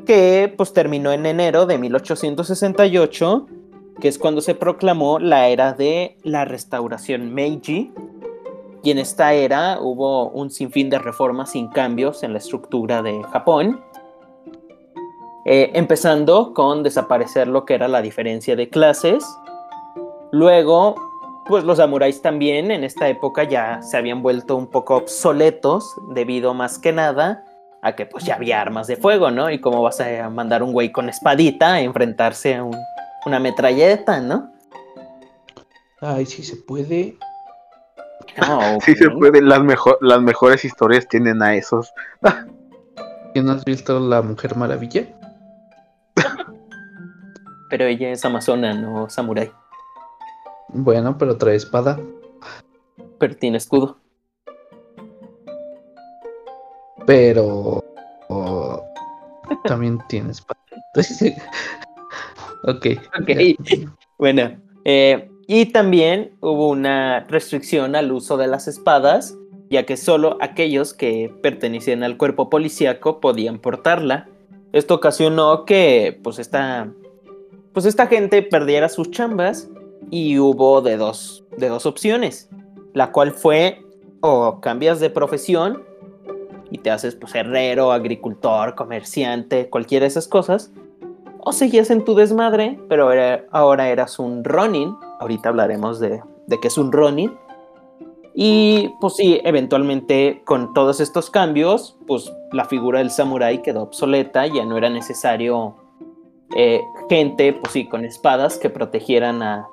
[0.06, 3.48] que pues terminó en enero de 1868,
[4.00, 7.92] que es cuando se proclamó la era de la restauración Meiji.
[8.84, 13.24] Y en esta era hubo un sinfín de reformas sin cambios en la estructura de
[13.32, 13.82] Japón.
[15.46, 19.26] Eh, empezando con desaparecer lo que era la diferencia de clases.
[20.32, 20.96] Luego
[21.46, 26.54] pues los samuráis también en esta época ya se habían vuelto un poco obsoletos debido
[26.54, 27.44] más que nada
[27.84, 29.52] a que pues ya había armas de fuego, ¿no?
[29.52, 32.78] Y cómo vas a mandar un güey con espadita a enfrentarse a un,
[33.26, 34.52] una metralleta, ¿no?
[36.00, 37.18] Ay, sí se puede.
[38.38, 41.94] No, Sí se puede, las, mejor, las mejores historias tienen a esos.
[43.34, 45.06] ¿Quién has visto La Mujer Maravilla?
[47.70, 49.52] Pero ella es amazona, no samurái.
[50.70, 52.00] Bueno, pero trae espada.
[53.20, 54.03] Pero tiene escudo.
[57.06, 57.84] Pero
[59.66, 60.60] también tiene espada.
[62.64, 62.86] ok.
[63.20, 63.30] Ok.
[64.18, 69.36] Bueno, eh, y también hubo una restricción al uso de las espadas,
[69.70, 74.30] ya que solo aquellos que pertenecían al cuerpo policíaco podían portarla.
[74.72, 76.92] Esto ocasionó que pues esta,
[77.74, 79.70] pues esta gente perdiera sus chambas
[80.10, 82.50] y hubo de dos, de dos opciones,
[82.94, 83.82] la cual fue
[84.22, 85.84] o cambias de profesión
[86.74, 90.72] y te haces pues herrero, agricultor, comerciante, cualquiera de esas cosas,
[91.40, 96.60] o seguías en tu desmadre, pero era- ahora eras un Ronin, ahorita hablaremos de, de
[96.60, 97.32] qué es un Ronin,
[98.34, 104.48] y pues sí, eventualmente con todos estos cambios, pues la figura del samurái quedó obsoleta,
[104.48, 105.76] ya no era necesario
[106.56, 109.68] eh, gente, pues sí, con espadas que protegieran a,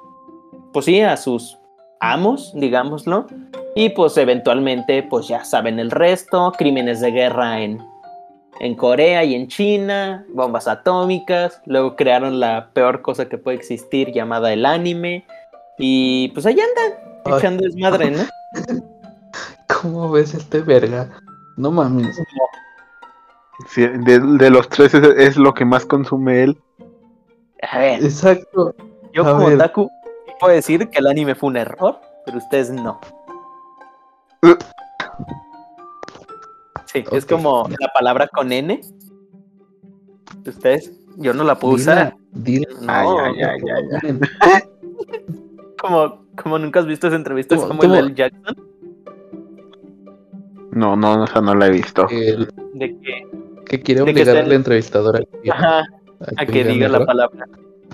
[0.74, 1.56] pues sí, a sus
[2.00, 3.26] amos, digámoslo,
[3.74, 7.82] y pues eventualmente, pues ya saben el resto, crímenes de guerra en,
[8.60, 14.12] en Corea y en China, bombas atómicas, luego crearon la peor cosa que puede existir
[14.12, 15.24] llamada el anime,
[15.78, 17.32] y pues ahí andan, Ay.
[17.38, 18.24] echando desmadre, ¿no?
[19.82, 21.08] ¿Cómo ves este verga?
[21.56, 22.20] No mames.
[23.68, 26.58] Sí, de, de los tres es, es lo que más consume él.
[27.62, 28.74] A ver, Exacto.
[29.12, 29.56] yo a como ver.
[29.56, 29.90] otaku
[30.40, 32.98] puedo decir que el anime fue un error, pero ustedes no.
[36.86, 38.80] Sí, es como la palabra con N.
[40.46, 42.16] Ustedes, yo no la puedo usar.
[42.32, 42.80] Dila, dila.
[43.02, 43.60] No, Ay, ay, ay,
[44.02, 44.60] ay, ay.
[45.80, 48.02] Como, como nunca has visto esa entrevista ¿Cómo- como el cómo?
[48.02, 48.54] del Jackson,
[50.72, 52.06] No, no, esa no la he visto.
[52.06, 52.36] Que,
[52.74, 53.26] de que,
[53.64, 55.84] que quiere obligar está- al entrevistador a que, ajá, a
[56.36, 57.46] a que diga la palabra.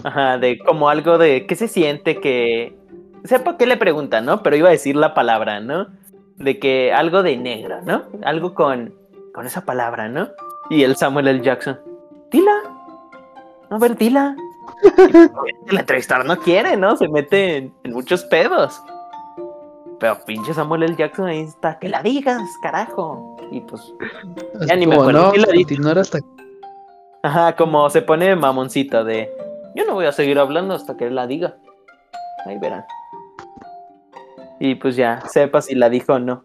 [0.03, 2.77] Ajá, de como algo de qué se siente que.
[3.23, 4.43] Sepa qué le preguntan, ¿no?
[4.43, 5.87] Pero iba a decir la palabra, ¿no?
[6.37, 8.05] De que algo de negro, ¿no?
[8.23, 8.95] Algo con,
[9.33, 10.29] con esa palabra, ¿no?
[10.71, 11.43] Y el Samuel L.
[11.43, 11.79] Jackson.
[12.31, 12.55] Dila.
[13.71, 14.37] A ver, dila.
[14.85, 16.97] Y, el entrevistador no quiere, ¿no?
[16.97, 18.83] Se mete en, en muchos pedos.
[19.99, 20.97] Pero pinche Samuel L.
[20.97, 21.79] Jackson ahí está.
[21.79, 23.37] Que la digas, carajo.
[23.51, 23.95] Y pues
[24.67, 25.33] Ya ni me acuerdo.
[25.35, 26.19] No, continuar hasta
[27.23, 29.29] Ajá, como se pone mamoncito de
[29.75, 31.57] yo no voy a seguir hablando hasta que él la diga.
[32.47, 32.85] Ahí verán.
[34.61, 36.45] Y pues ya, sepa si la dijo o no.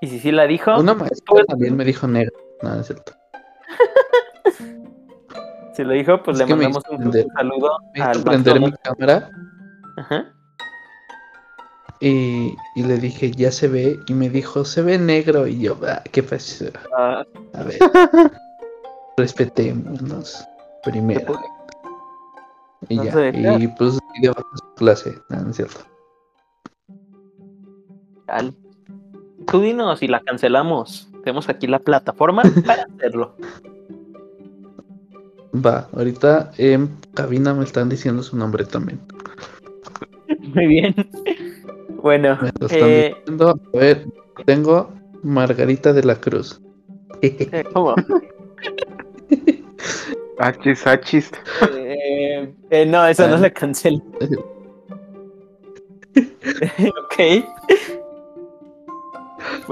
[0.00, 2.36] Y si sí la dijo, Una maestra pues- también me dijo negro.
[2.62, 3.12] No, no es cierto.
[5.74, 9.30] si lo dijo, pues Es le mandamos un, saludo Me al prender mi cámara
[9.96, 10.32] Ajá.
[12.00, 13.98] y, y le dije, ya se ve.
[14.06, 15.46] Y me dijo, se ve negro.
[15.46, 16.66] Y yo, ah, qué pasa.
[16.96, 17.78] Ah, A ver.
[19.16, 20.44] Respetémonos.
[20.84, 21.38] Primero.
[22.88, 23.58] Y No ya.
[23.58, 25.14] Y pues sigue bajo su clase.
[25.28, 25.80] No, no es cierto.
[29.46, 31.08] Tú dinos y la cancelamos.
[31.24, 33.34] Tenemos aquí la plataforma para hacerlo.
[35.54, 39.00] Va, ahorita en cabina me están diciendo su nombre también.
[40.54, 40.94] Muy bien.
[42.02, 43.60] Bueno, Me lo están eh, diciendo.
[43.74, 44.06] A ver,
[44.46, 44.90] tengo
[45.22, 46.60] Margarita de la Cruz.
[47.22, 47.94] eh, ¿cómo?
[50.38, 51.30] Achis, achis.
[51.70, 53.40] Eh, eh, no, eso no Ah.
[53.40, 54.02] se cancela.
[56.16, 57.44] ok.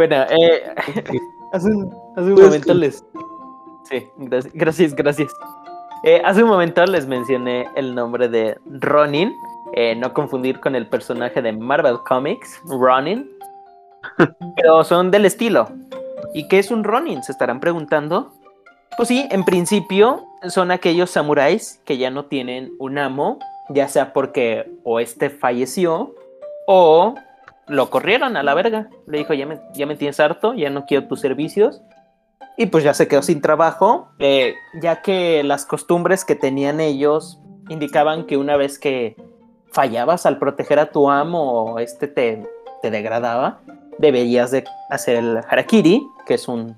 [0.01, 0.63] Bueno, eh,
[1.53, 3.05] hace un, hace un Pues momento les.
[3.85, 4.97] Sí, gracias, gracias.
[4.97, 5.31] gracias.
[6.05, 9.31] Eh, hace un momento les mencioné el nombre de Ronin.
[9.75, 13.31] eh, no confundir con el personaje de Marvel Comics, Ronin.
[14.57, 15.69] Pero son del estilo.
[16.33, 17.23] ¿Y qué es un Ronin?
[17.23, 18.33] Se estarán preguntando.
[18.97, 24.15] Pues sí, en principio son aquellos samuráis que ya no tienen un amo, ya sea
[24.15, 26.15] porque o este falleció
[26.67, 27.17] o
[27.71, 28.89] lo corrieron a la verga.
[29.07, 31.81] Le dijo, ya me, ya me tienes harto, ya no quiero tus servicios.
[32.57, 37.41] Y pues ya se quedó sin trabajo, eh, ya que las costumbres que tenían ellos
[37.69, 39.17] indicaban que una vez que
[39.73, 42.43] fallabas al proteger a tu amo o este te,
[42.83, 43.61] te degradaba,
[43.99, 46.77] deberías de hacer el harakiri, que es un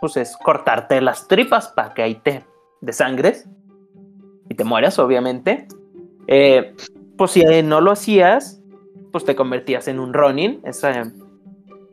[0.00, 2.44] pues es cortarte las tripas para que ahí te
[2.82, 3.48] desangres
[4.50, 5.66] y te mueras, obviamente.
[6.26, 6.74] Eh,
[7.16, 8.60] pues si no lo hacías,
[9.14, 11.04] pues te convertías en un Ronin, es, eh,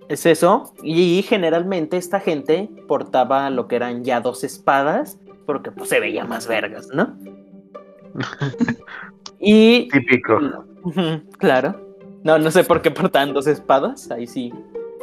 [0.10, 0.74] es eso.
[0.82, 6.26] Y generalmente esta gente portaba lo que eran ya dos espadas, porque pues se veía
[6.26, 7.16] más vergas, ¿no?
[9.40, 10.40] y Típico.
[11.38, 11.80] Claro.
[12.24, 14.10] No, no sé por qué portaban dos espadas.
[14.10, 14.52] Ahí sí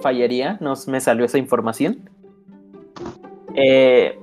[0.02, 0.58] fallaría.
[0.60, 2.10] No me salió esa información.
[3.54, 4.18] Eh,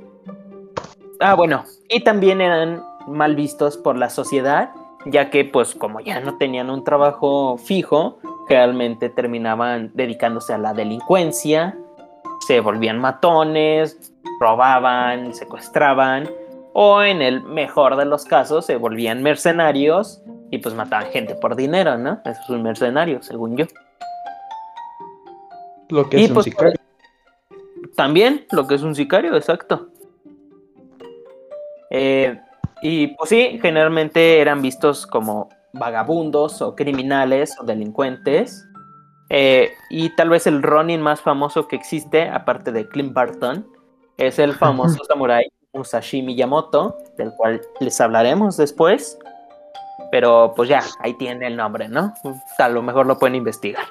[1.21, 1.63] Ah, bueno.
[1.87, 4.71] Y también eran mal vistos por la sociedad,
[5.05, 10.73] ya que, pues, como ya no tenían un trabajo fijo, realmente terminaban dedicándose a la
[10.73, 11.77] delincuencia,
[12.45, 16.29] se volvían matones, robaban, secuestraban.
[16.77, 21.55] o en el mejor de los casos se volvían mercenarios y pues mataban gente por
[21.55, 22.19] dinero, ¿no?
[22.25, 23.65] Eso es un mercenario, según yo.
[25.89, 26.79] Lo que Y es un pues, sicario.
[27.95, 29.87] También lo que es un sicario, exacto.
[31.89, 32.39] Eh,
[32.81, 38.67] y pues sí, generalmente eran vistos como vagabundos o criminales o delincuentes.
[39.29, 43.67] Eh, y tal vez el Ronin más famoso que existe, aparte de Clint Barton,
[44.17, 49.17] es el famoso samurái Musashi Miyamoto, del cual les hablaremos después.
[50.11, 52.13] Pero pues ya, ahí tiene el nombre, ¿no?
[52.57, 53.85] A lo mejor lo pueden investigar.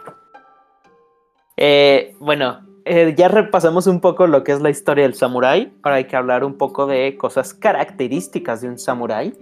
[1.56, 5.72] Eh, bueno, eh, ya repasamos un poco lo que es la historia del samurái.
[5.82, 9.32] Ahora hay que hablar un poco de cosas características de un samurái.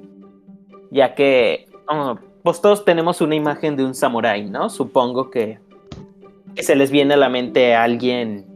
[0.91, 4.71] Ya que, oh, pues todos tenemos una imagen de un samurái, ¿no?
[4.71, 5.59] Supongo que,
[6.57, 8.47] se les viene a la mente a alguien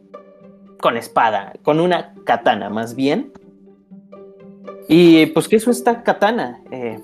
[0.80, 3.32] con espada, con una katana más bien.
[4.88, 6.60] Y pues, ¿qué es esta katana?
[6.70, 7.00] Eh,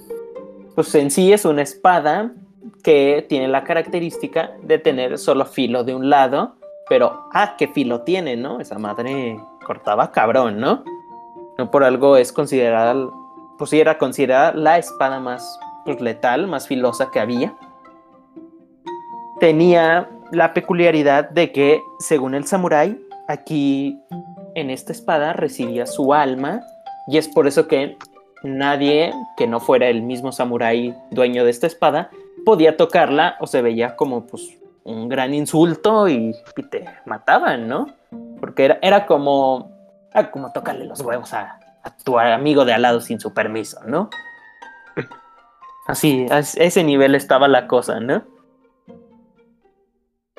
[0.75, 2.33] pues en sí es una espada
[2.85, 6.57] que tiene la característica de tener solo filo de un lado,
[6.89, 8.61] pero ah, qué filo tiene, ¿no?
[8.61, 10.85] Esa madre cortaba cabrón, ¿no?
[11.59, 13.09] No por algo es considerada,
[13.59, 17.55] pues sí era considerada la espada más pues, letal, más filosa que había.
[19.41, 23.99] Tenía la peculiaridad de que, según el samurái, aquí
[24.55, 26.63] en esta espada residía su alma,
[27.07, 27.97] y es por eso que
[28.43, 32.11] nadie que no fuera el mismo samurái dueño de esta espada
[32.45, 36.35] podía tocarla o se veía como pues un gran insulto y,
[36.71, 37.87] te mataban, ¿no?
[38.41, 39.71] Porque era, era como,
[40.13, 41.59] ah, como tocarle los huevos a,
[42.05, 44.09] tu amigo de al lado sin su permiso, ¿no?
[45.87, 48.23] Así, a ese nivel estaba la cosa, ¿no?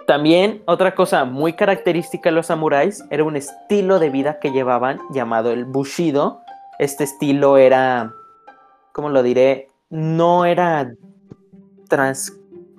[0.07, 4.99] También otra cosa muy característica de los samuráis era un estilo de vida que llevaban
[5.11, 6.41] llamado el bushido.
[6.79, 8.13] Este estilo era,
[8.91, 9.67] ¿cómo lo diré?
[9.89, 10.93] No era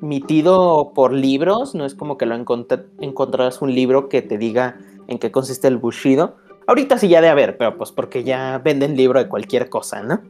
[0.05, 4.79] transmitido por libros, no es como que lo encont- encontrarás un libro que te diga
[5.09, 6.37] en qué consiste el bushido.
[6.67, 10.21] Ahorita sí ya de haber, pero pues porque ya venden libro de cualquier cosa, ¿no?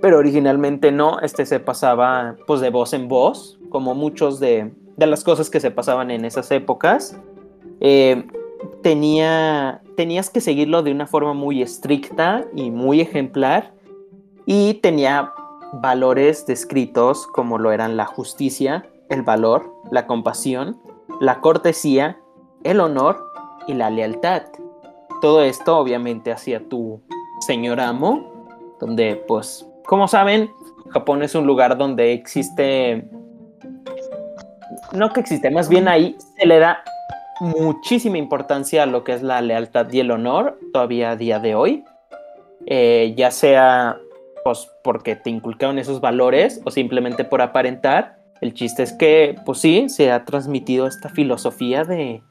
[0.00, 5.06] Pero originalmente no, este se pasaba pues de voz en voz, como muchos de, de
[5.06, 7.18] las cosas que se pasaban en esas épocas.
[7.80, 8.26] Eh,
[8.82, 13.74] tenía, tenías que seguirlo de una forma muy estricta y muy ejemplar
[14.46, 15.34] y tenía
[15.72, 20.80] valores descritos como lo eran la justicia, el valor, la compasión,
[21.20, 22.18] la cortesía,
[22.64, 23.24] el honor
[23.66, 24.42] y la lealtad.
[25.20, 27.00] Todo esto obviamente hacia tu
[27.40, 28.46] señor amo,
[28.80, 30.50] donde pues, como saben,
[30.90, 33.08] Japón es un lugar donde existe,
[34.92, 36.82] no que existe, más bien ahí se le da
[37.40, 41.54] muchísima importancia a lo que es la lealtad y el honor todavía a día de
[41.54, 41.84] hoy,
[42.66, 43.98] eh, ya sea
[44.44, 48.18] pues porque te inculcaron esos valores o simplemente por aparentar.
[48.40, 52.22] El chiste es que, pues sí, se ha transmitido esta filosofía de,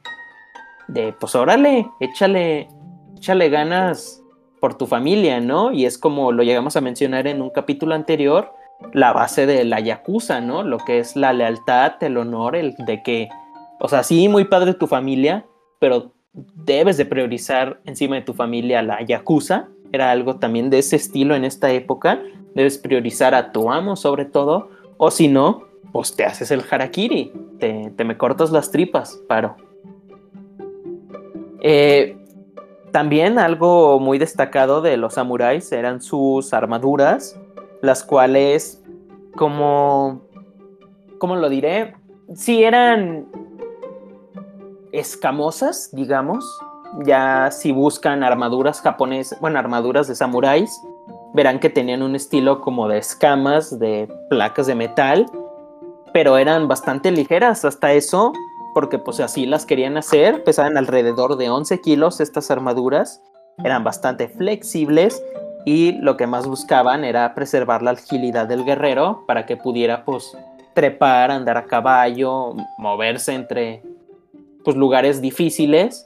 [0.88, 2.68] de pues órale, échale,
[3.16, 4.22] échale ganas
[4.60, 5.72] por tu familia, ¿no?
[5.72, 8.54] Y es como lo llegamos a mencionar en un capítulo anterior,
[8.94, 10.64] la base de la yakuza, ¿no?
[10.64, 13.30] Lo que es la lealtad, el honor, el de que,
[13.80, 15.46] o sea, sí, muy padre tu familia,
[15.80, 20.96] pero debes de priorizar encima de tu familia la yakuza, era algo también de ese
[20.96, 22.22] estilo en esta época.
[22.56, 27.34] Debes priorizar a tu amo sobre todo, o si no, pues te haces el harakiri,
[27.60, 29.56] te, te me cortas las tripas, paro.
[31.62, 32.18] Eh,
[32.92, 37.40] también algo muy destacado de los samuráis eran sus armaduras,
[37.82, 38.84] las cuales,
[39.36, 40.22] como,
[41.18, 41.96] ¿cómo lo diré?
[42.36, 43.28] Sí eran
[44.92, 46.46] escamosas, digamos,
[47.06, 50.82] ya si buscan armaduras japonesas, bueno, armaduras de samuráis,
[51.34, 55.26] verán que tenían un estilo como de escamas, de placas de metal,
[56.14, 58.34] pero eran bastante ligeras hasta eso,
[58.74, 63.22] porque pues así las querían hacer, pesaban alrededor de 11 kilos estas armaduras,
[63.64, 65.24] eran bastante flexibles
[65.66, 70.36] y lo que más buscaban era preservar la agilidad del guerrero para que pudiera pues
[70.74, 73.84] trepar, andar a caballo, moverse entre
[74.64, 76.06] pues lugares difíciles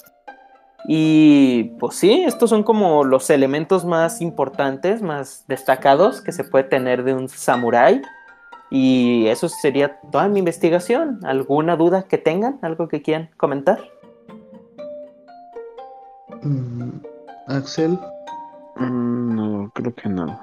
[0.87, 6.65] y pues sí, estos son como los elementos más importantes, más destacados que se puede
[6.65, 8.01] tener de un samurái.
[8.71, 11.19] Y eso sería toda mi investigación.
[11.23, 12.59] ¿Alguna duda que tengan?
[12.61, 13.79] ¿Algo que quieran comentar?
[16.41, 16.89] Mm,
[17.47, 17.97] Axel,
[18.77, 20.39] Mm, no, creo que no.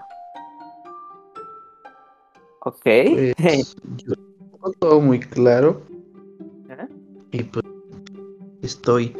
[2.61, 2.83] Ok.
[3.37, 5.83] pues, yo tengo todo muy claro
[6.71, 6.89] ¿Eh?
[7.33, 7.65] y pues
[8.63, 9.15] estoy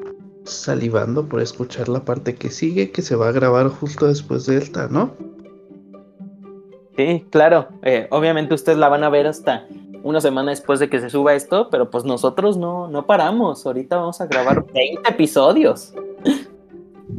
[0.45, 4.59] salivando por escuchar la parte que sigue, que se va a grabar justo después de
[4.59, 5.13] esta, ¿no?
[6.97, 7.69] Sí, claro.
[7.83, 9.67] Eh, obviamente ustedes la van a ver hasta
[10.03, 13.65] una semana después de que se suba esto, pero pues nosotros no, no paramos.
[13.65, 15.95] Ahorita vamos a grabar 20 episodios.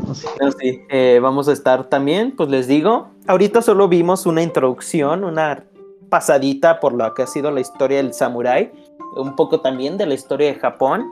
[0.09, 0.27] Así.
[0.37, 5.23] Pero sí, eh, vamos a estar también, pues les digo, ahorita solo vimos una introducción,
[5.23, 5.65] una
[6.09, 8.71] pasadita por lo que ha sido la historia del samurái,
[9.15, 11.05] un poco también de la historia de Japón.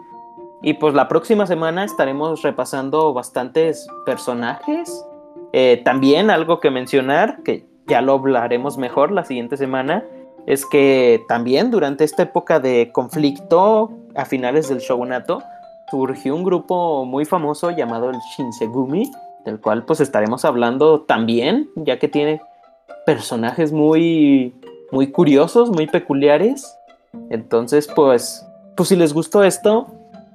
[0.64, 5.06] Y pues la próxima semana estaremos repasando bastantes personajes.
[5.54, 10.06] Eh, también algo que mencionar, que ya lo hablaremos mejor la siguiente semana,
[10.46, 15.42] es que también durante esta época de conflicto a finales del shogunato,
[15.90, 19.12] surgió un grupo muy famoso llamado el Shinsegumi,
[19.46, 22.42] del cual pues estaremos hablando también, ya que tiene
[23.06, 24.56] personajes muy,
[24.92, 26.78] muy curiosos, muy peculiares.
[27.30, 29.88] Entonces, pues, pues si les gustó esto,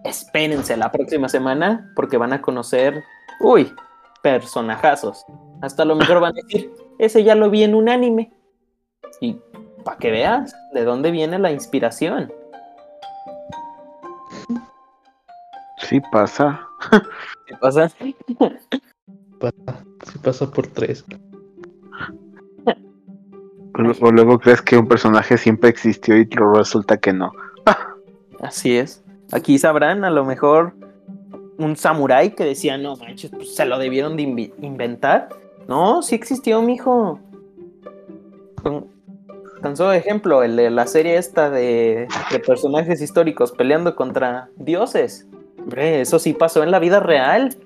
[0.06, 3.02] espérense la próxima semana porque van a conocer,
[3.40, 3.72] uy,
[4.22, 5.24] personajazos.
[5.62, 8.32] Hasta lo mejor van a decir, ese ya lo vi en un anime.
[9.20, 9.38] Y
[9.84, 12.32] para que veas de dónde viene la inspiración.
[15.78, 16.66] Sí pasa.
[17.46, 17.90] ¿Qué pasa?
[19.38, 21.04] Pasa, sí pasa por tres.
[24.00, 27.30] O luego crees que un personaje siempre existió y resulta que no.
[28.40, 29.04] Así es.
[29.32, 30.74] Aquí sabrán a lo mejor
[31.58, 35.28] un samurái que decía, no manches, pues se lo debieron de inventar.
[35.68, 37.18] No, sí existió, mijo.
[38.62, 38.94] Con-
[39.62, 45.26] Tan solo ejemplo, el de la serie esta de, de personajes históricos peleando contra dioses.
[45.58, 47.56] Hombre, eso sí pasó en la vida real.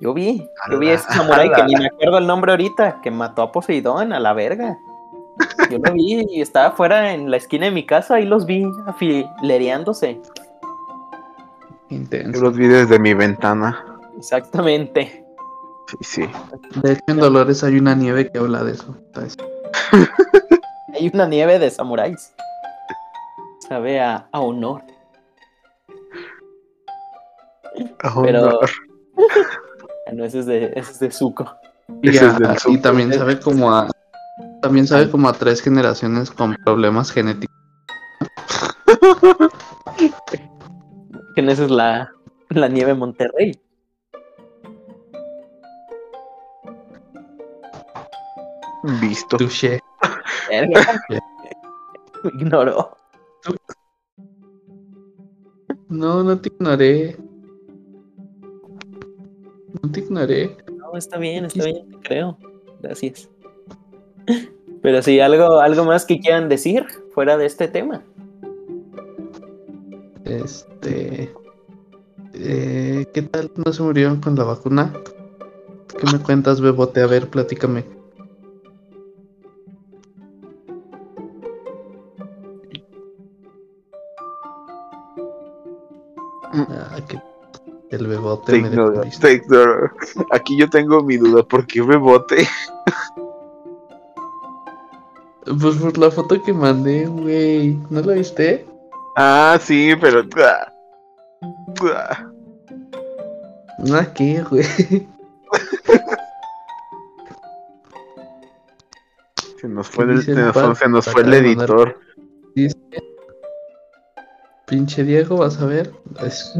[0.00, 3.10] Yo vi, yo vi a ese samurái que ni me acuerdo el nombre ahorita, que
[3.12, 4.76] mató a Poseidón a la verga.
[5.70, 8.66] Yo lo vi y estaba afuera en la esquina de mi casa, ahí los vi
[8.86, 10.20] afilereándose.
[11.92, 12.40] Yo Intenso.
[12.42, 13.84] los vi desde mi ventana.
[14.16, 15.24] Exactamente.
[15.88, 16.30] Sí, sí.
[16.82, 18.96] De hecho, en Dolores hay una nieve que habla de eso.
[19.14, 19.36] ¿sabes?
[20.94, 22.32] Hay una nieve de samuráis.
[23.68, 24.82] Sabe a, a honor.
[28.14, 28.60] Oh, Pero-
[30.12, 30.24] no.
[30.24, 31.56] Ese es de, ese es de Zuko.
[32.02, 33.88] Y, Ese a- y también sabe como a
[34.60, 37.54] también sabe como a tres generaciones con problemas genéticos.
[41.34, 42.12] Que esa es la,
[42.50, 43.58] la nieve Monterrey.
[49.00, 49.36] Visto.
[49.36, 49.80] Touché.
[50.50, 51.00] Verga.
[52.24, 52.96] Me ignoró.
[55.88, 57.16] No, no te ignoré.
[59.82, 60.56] No te ignoré.
[60.78, 62.38] No, está bien, está bien, te creo.
[62.80, 63.30] Gracias.
[64.82, 68.02] Pero sí, algo, algo más que quieran decir fuera de este tema.
[70.24, 71.32] Este.
[72.34, 73.50] eh, ¿Qué tal?
[73.64, 74.92] ¿No se murieron con la vacuna?
[75.98, 77.02] ¿Qué me cuentas, Bebote?
[77.02, 77.84] A ver, platícame.
[86.52, 87.18] Ah, que
[87.96, 89.26] el Bebote Te me ignoro, dejó visto.
[89.26, 89.90] te ignoro.
[90.30, 91.42] Aquí yo tengo mi duda.
[91.42, 92.46] ¿Por qué rebote?
[95.60, 97.76] Pues por la foto que mandé, güey.
[97.90, 98.66] ¿No la viste?
[99.16, 100.22] Ah, sí, pero.
[103.78, 104.64] No, aquí, güey.
[109.60, 112.00] Se nos fue el, se nos, fue- Pat, se nos fue el editor.
[112.56, 112.76] Dice,
[114.66, 115.92] Pinche Diego, vas a ver.
[116.20, 116.52] Es-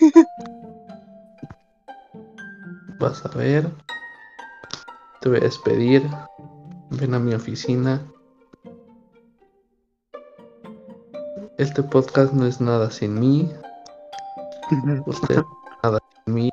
[2.98, 3.68] Vas a ver.
[5.20, 6.08] Te voy a despedir.
[6.90, 8.00] Ven a mi oficina.
[11.58, 13.50] Este podcast no es nada sin mí.
[15.06, 16.50] Usted no es nada sin mí.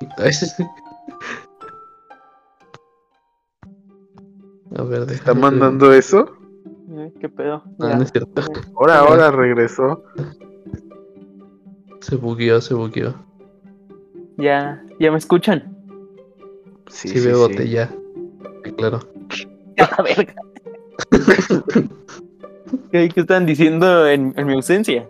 [4.77, 6.25] A ver, ¿Está mandando eso?
[6.91, 7.63] Eh, ¿Qué pedo?
[7.77, 7.97] No, Ya.
[7.97, 8.41] no es cierto.
[8.75, 10.03] Ahora, ahora regresó.
[12.01, 13.15] Se bugueó, se bugueó.
[14.37, 15.75] Ya, ya me escuchan.
[16.87, 17.53] Sí, Sí, sí, veo sí.
[17.53, 17.89] botella.
[18.63, 18.99] Sí, claro.
[19.77, 20.35] A la verga.
[22.91, 25.07] ¿Qué, qué están diciendo en, en mi ausencia?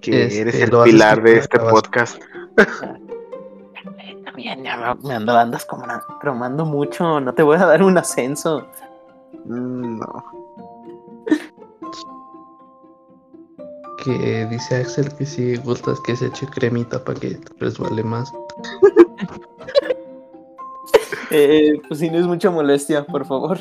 [0.00, 2.20] Que Este, eres el pilar de este podcast.
[4.24, 5.84] También ya me, ando, andas como
[6.20, 7.20] cromando mucho.
[7.20, 8.66] No te voy a dar un ascenso.
[9.44, 10.24] Mm, No.
[14.04, 18.30] Que dice Axel que si gustas que se eche cremita para que resbale más.
[21.30, 23.58] Eh, pues si no es mucha molestia, por favor.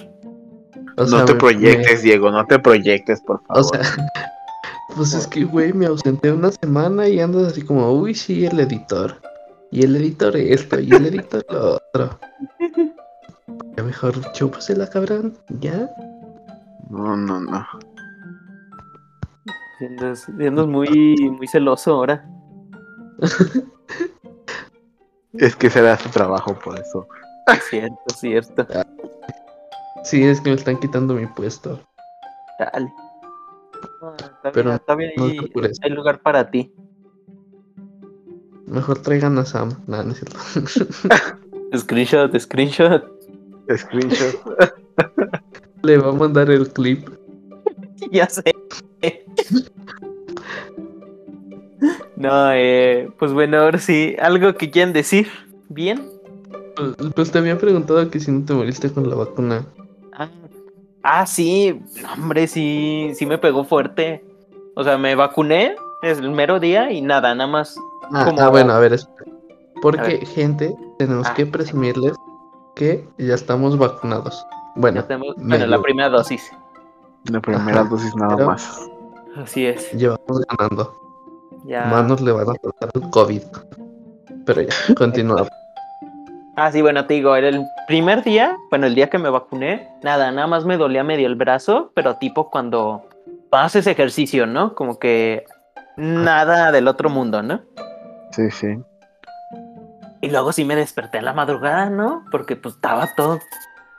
[0.98, 3.86] O no sea, te me- proyectes, Diego, no te proyectes, por me- o favor.
[3.86, 3.96] sea,
[4.96, 8.60] Pues es que, güey, me ausenté una semana y andas así como, uy, sí, el
[8.60, 9.20] editor.
[9.72, 12.20] Y el editor esto, y el editor lo otro.
[13.76, 15.89] Ya mejor chúpasela, cabrón, ¿ya?
[16.91, 17.66] No, no, no.
[19.82, 22.24] Andas, andas muy, muy celoso ahora.
[25.34, 27.08] Es que será su trabajo por eso.
[27.70, 28.68] Cierto, cierto.
[30.04, 31.80] Sí, es que me están quitando mi puesto.
[32.60, 32.91] Dale.
[34.18, 36.74] Está Pero bien, está bien, no hay lugar para ti.
[38.68, 39.72] Mejor traigan a Sam.
[39.88, 40.39] No, no es cierto.
[41.78, 43.04] Screenshot, screenshot.
[43.76, 44.36] Screenshot.
[45.84, 47.10] Le va a mandar el clip.
[48.12, 48.43] ya sé.
[52.16, 55.28] No, eh, pues bueno, ahora sí, algo que quieran decir.
[55.70, 56.10] ¿Bien?
[56.76, 59.66] Pues, pues te había preguntado que si no te moriste con la vacuna.
[61.04, 61.82] Ah, sí,
[62.18, 64.24] hombre, sí, sí me pegó fuerte.
[64.76, 67.76] O sea, me vacuné es el mero día y nada, nada más.
[68.14, 69.32] Ah, Como- ah, bueno, a ver, espera.
[69.82, 70.26] Porque, A ver.
[70.28, 72.14] gente, tenemos Ah, que presumirles
[72.76, 74.45] que ya estamos vacunados.
[74.76, 75.04] Bueno,
[75.38, 76.49] bueno, la primera dosis.
[77.26, 78.89] La primera Ajá, dosis nada pero- más.
[79.36, 79.91] Así es.
[79.93, 80.95] llevamos ganando.
[81.66, 81.86] Ya.
[81.86, 83.41] Manos le van a tratar el COVID.
[84.45, 85.47] Pero ya, continuamos.
[86.56, 89.89] Ah, sí, bueno, te digo, era el primer día, bueno, el día que me vacuné,
[90.04, 93.08] nada, nada más me dolía medio el brazo, pero tipo cuando
[93.51, 94.76] haces ejercicio, ¿no?
[94.76, 95.45] Como que
[95.97, 97.62] nada del otro mundo, ¿no?
[98.32, 98.78] Sí, sí.
[100.22, 102.24] Y luego sí me desperté en la madrugada, ¿no?
[102.32, 103.39] Porque pues estaba todo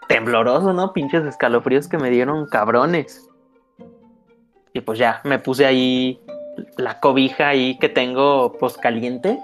[0.09, 0.92] tembloroso, ¿no?
[0.92, 3.28] Pinches escalofríos que me dieron cabrones.
[4.72, 6.20] Y pues ya, me puse ahí
[6.76, 9.38] la cobija ahí que tengo pues caliente,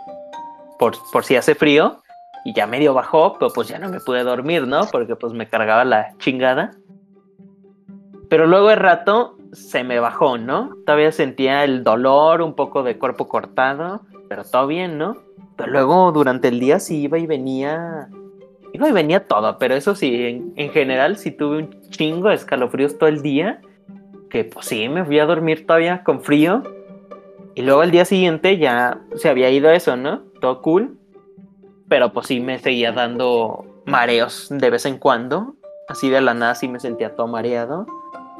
[0.79, 2.03] por, por si hace frío.
[2.45, 4.87] Y ya medio bajó, pero pues ya no me pude dormir, ¿no?
[4.91, 6.73] Porque pues me cargaba la chingada.
[8.29, 10.77] Pero luego de rato se me bajó, ¿no?
[10.87, 15.17] Todavía sentía el dolor, un poco de cuerpo cortado, pero todo bien, ¿no?
[15.57, 18.09] Pero luego durante el día sí iba y venía.
[18.73, 22.37] Iba y venía todo, pero eso sí, en, en general sí tuve un chingo de
[22.37, 23.61] escalofríos todo el día.
[24.31, 26.63] Que pues sí, me fui a dormir todavía con frío.
[27.57, 30.23] Y luego al día siguiente ya se había ido eso, ¿no?
[30.41, 31.00] Todo cool.
[31.91, 35.55] Pero pues sí me seguía dando mareos de vez en cuando.
[35.89, 37.85] Así de la nada sí me sentía todo mareado.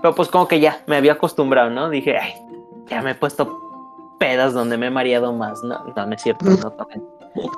[0.01, 1.91] Pero pues como que ya me había acostumbrado, ¿no?
[1.91, 2.33] Dije, ay,
[2.87, 3.61] ya me he puesto
[4.21, 5.63] pedas donde me he mareado más.
[5.65, 7.05] No, no, no es cierto, no tomen.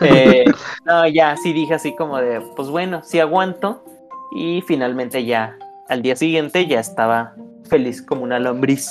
[0.00, 0.44] Eh,
[0.84, 3.82] no, ya sí dije así como de, pues bueno, sí aguanto.
[4.30, 5.56] Y finalmente ya,
[5.88, 7.34] al día siguiente ya estaba
[7.68, 8.88] feliz como una lombriz.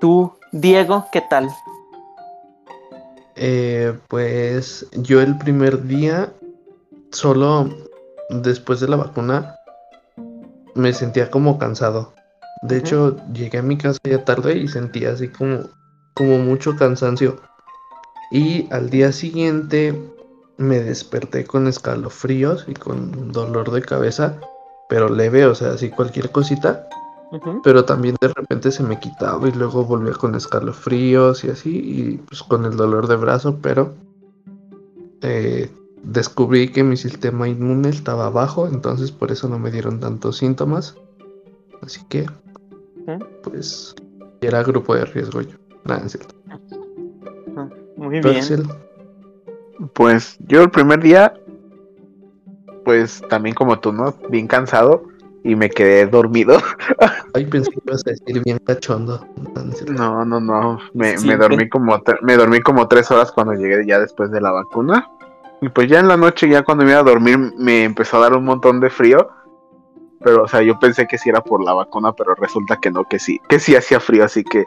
[0.00, 1.48] Tú, Diego, ¿qué tal?
[3.36, 6.32] Eh, pues yo el primer día,
[7.10, 7.68] solo
[8.30, 9.56] después de la vacuna,
[10.74, 12.14] me sentía como cansado.
[12.62, 15.68] De hecho, llegué a mi casa ya tarde y sentía así como,
[16.14, 17.40] como mucho cansancio.
[18.30, 19.94] Y al día siguiente
[20.56, 24.38] me desperté con escalofríos y con dolor de cabeza,
[24.88, 26.88] pero leve, o sea, así cualquier cosita.
[27.62, 32.16] Pero también de repente se me quitaba y luego volvía con escalofríos y así, y
[32.18, 33.94] pues con el dolor de brazo, pero
[35.20, 35.70] eh,
[36.02, 40.96] descubrí que mi sistema inmune estaba bajo, entonces por eso no me dieron tantos síntomas.
[41.82, 42.26] Así que,
[43.42, 43.94] pues,
[44.40, 45.56] era grupo de riesgo yo.
[45.84, 46.34] Nada, es cierto.
[47.96, 48.68] Muy ¿Tú, bien.
[49.92, 51.34] Pues yo el primer día,
[52.84, 54.14] pues también como tú, ¿no?
[54.30, 55.13] Bien cansado
[55.44, 56.58] y me quedé dormido.
[57.34, 59.24] Ay, pensé que ibas a decir bien cachondo.
[59.86, 60.24] No.
[60.24, 60.78] No, no.
[60.94, 64.50] Me, me dormí como me dormí como tres horas cuando llegué ya después de la
[64.50, 65.08] vacuna.
[65.60, 68.20] Y pues ya en la noche, ya cuando me iba a dormir, me empezó a
[68.20, 69.28] dar un montón de frío.
[70.20, 73.04] Pero, o sea, yo pensé que sí era por la vacuna, pero resulta que no,
[73.04, 74.64] que sí, que sí hacía frío, así que,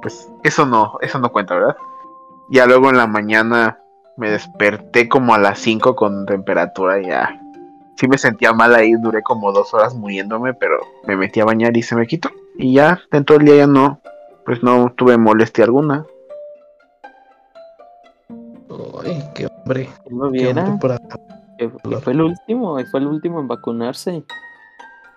[0.00, 1.76] pues, eso no, eso no cuenta, ¿verdad?
[2.50, 3.78] Ya luego en la mañana
[4.16, 7.41] me desperté como a las 5 con temperatura ya.
[7.96, 11.76] Sí me sentía mal ahí, duré como dos horas muriéndome, pero me metí a bañar
[11.76, 12.30] y se me quitó.
[12.56, 14.00] Y ya, dentro del día ya no,
[14.44, 16.04] pues no tuve molestia alguna.
[19.04, 19.88] Ay, qué hombre.
[20.04, 20.64] ¿Quién lo Qué viera?
[20.64, 21.16] hombre por acá.
[21.58, 24.24] Que- que fue el último, fue el último en vacunarse.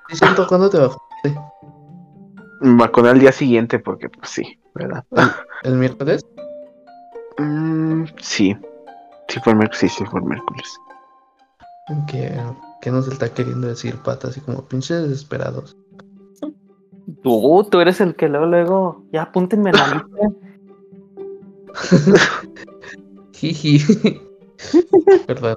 [0.09, 0.77] ¿Y siento cuándo te?
[2.61, 5.03] Me vacuné al día siguiente porque, pues sí, ¿verdad?
[5.63, 6.21] ¿El miércoles?
[7.37, 8.55] Mm, sí,
[9.27, 10.77] sí fue el miércoles, sí, sí fue el miércoles.
[12.09, 12.33] Que,
[12.81, 15.77] que nos está queriendo decir pata, así como pinches desesperados.
[17.21, 20.29] Tú, tú eres el que luego, luego, ya apúntenme en la lista.
[23.33, 24.21] Jiji.
[25.27, 25.55] Perdón,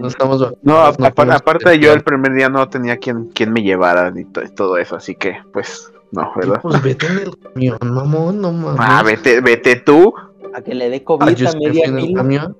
[0.00, 3.26] no estamos No, vacunados, a- apar- podemos aparte yo el primer día no tenía quien,
[3.30, 6.60] quien me llevara y to- todo eso, así que pues No, ¿verdad?
[6.62, 8.80] Pues vete en el camión, mamón, no mames.
[8.80, 10.12] Ah, vete, vete tú.
[10.54, 12.14] A que le dé Ah, COVID yo a media en el mil.
[12.16, 12.56] camión.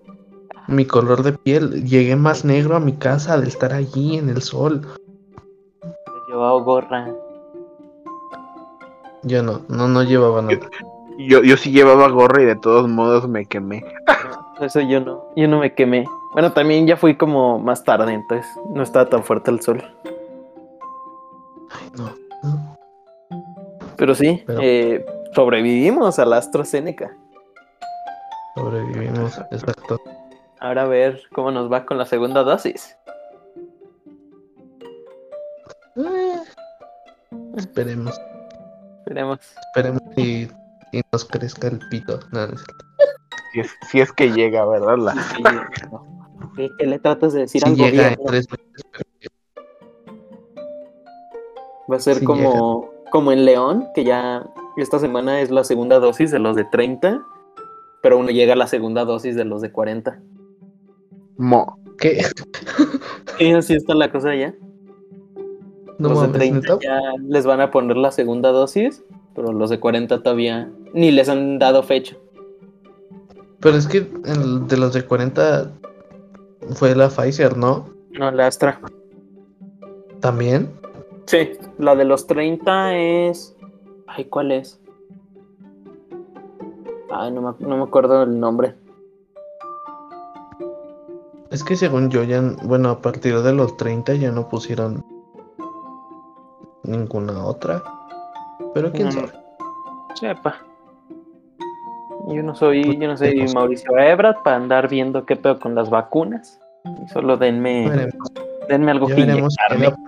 [0.71, 4.41] Mi color de piel, llegué más negro a mi casa de estar allí en el
[4.41, 4.87] sol.
[6.29, 7.13] Llevaba gorra.
[9.25, 10.61] Yo no, no, no llevaba nada.
[11.19, 13.85] Yo, yo sí llevaba gorra y de todos modos me quemé.
[14.61, 15.25] No, Eso yo no.
[15.35, 16.05] Yo no me quemé.
[16.35, 19.83] Bueno, también ya fui como más tarde, entonces no estaba tan fuerte el sol.
[21.73, 22.15] Ay, no.
[22.45, 22.77] no.
[23.97, 25.05] Pero sí, Pero- eh,
[25.35, 27.11] sobrevivimos a la AstraZeneca.
[28.55, 30.01] Sobrevivimos, exacto.
[30.61, 32.97] Ahora a ver cómo nos va con la segunda dosis.
[35.97, 36.37] Eh,
[37.57, 38.19] esperemos,
[39.01, 39.39] Esperemos.
[39.69, 40.49] esperemos y,
[40.93, 42.21] y nos crezca el pito.
[42.33, 42.85] No, no es cierto.
[43.53, 44.97] Si es, si es que llega, ¿verdad?
[44.99, 45.43] La- Sí,
[45.91, 46.07] no.
[46.57, 48.85] ¿Qué, qué le tratas de decir Si al llega en tres meses,
[51.91, 54.47] Va a ser como, como en León, que ya
[54.77, 57.21] esta semana es la segunda dosis de los de 30,
[58.03, 60.21] pero uno llega a la segunda dosis de los de 40.
[61.41, 61.79] Mo.
[61.99, 62.23] ¿Qué?
[63.39, 64.55] Y así está la cosa ya.
[65.99, 66.79] No los de mames, 30 ¿neta?
[66.83, 69.03] ya les van a poner la segunda dosis,
[69.35, 72.15] pero los de 40 todavía ni les han dado fecha.
[73.61, 75.73] Pero es que el de los de 40
[76.75, 77.89] fue la Pfizer, ¿no?
[78.19, 78.79] No, la Astra.
[80.21, 80.71] También.
[81.25, 83.57] Sí, la de los 30 es...
[84.07, 84.79] Ay, ¿cuál es?
[87.11, 88.75] Ay, no me, no me acuerdo el nombre.
[91.51, 95.05] Es que según yo ya, bueno, a partir de los 30 ya no pusieron
[96.85, 97.83] ninguna otra.
[98.75, 99.13] Pero quién No.
[99.13, 99.33] sabe.
[100.15, 100.57] Sepa.
[102.29, 103.55] Yo no soy, Pues, yo no soy vemos.
[103.55, 106.61] Mauricio Ebrat para andar viendo qué pedo con las vacunas.
[107.05, 108.15] Y Solo denme, veremos,
[108.69, 109.55] denme algo ya que veremos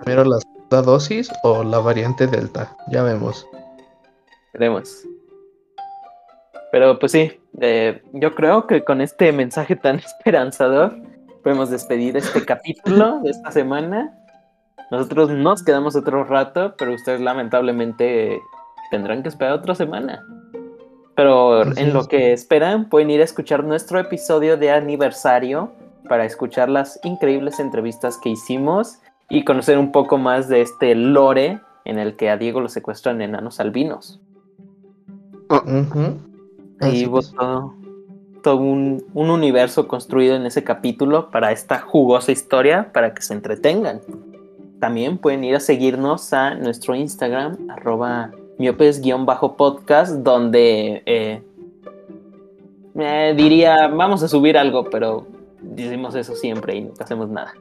[0.03, 0.23] primero
[0.71, 2.75] la dosis o la variante Delta.
[2.89, 3.45] Ya vemos.
[4.53, 5.05] Veremos.
[6.71, 10.95] Pero pues sí, eh, yo creo que con este mensaje tan esperanzador
[11.43, 14.17] podemos despedir este capítulo de esta semana.
[14.89, 18.41] Nosotros nos quedamos otro rato, pero ustedes lamentablemente
[18.89, 20.25] tendrán que esperar otra semana.
[21.15, 25.71] Pero Así en lo que esperan, pueden ir a escuchar nuestro episodio de aniversario
[26.07, 31.59] para escuchar las increíbles entrevistas que hicimos y conocer un poco más de este lore
[31.85, 34.19] en el que a Diego lo secuestran enanos albinos.
[36.79, 37.31] Ahí Así hubo es.
[37.31, 37.75] todo,
[38.43, 43.33] todo un, un universo construido en ese capítulo para esta jugosa historia, para que se
[43.33, 44.01] entretengan.
[44.79, 51.41] También pueden ir a seguirnos a nuestro Instagram, arroba miopes-podcast, donde eh,
[52.95, 55.25] eh, diría, vamos a subir algo, pero
[55.61, 57.53] decimos eso siempre y nunca hacemos nada.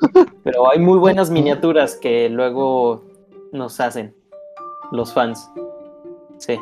[0.42, 3.04] Pero hay muy buenas miniaturas que luego
[3.52, 4.12] nos hacen
[4.90, 5.48] los fans.
[6.38, 6.58] Sí.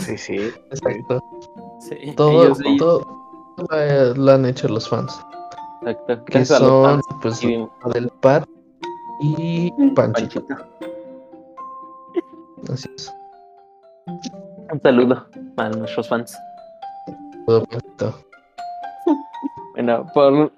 [0.00, 0.36] Sí, sí.
[0.70, 1.22] Exacto.
[1.80, 3.06] Sí, Todo, ellos- ellos- todo
[3.70, 5.18] lo, lo han hecho los fans.
[5.82, 6.24] exacto.
[6.24, 7.40] Que Gracias a los son, fans pues,
[7.94, 8.48] del Pat
[9.20, 10.44] y Panchito.
[10.46, 10.56] Panchito.
[12.72, 13.12] Así es.
[14.72, 15.26] Un saludo
[15.56, 16.36] a nuestros fans.
[17.46, 17.64] Todo.
[19.74, 20.52] Bueno, por,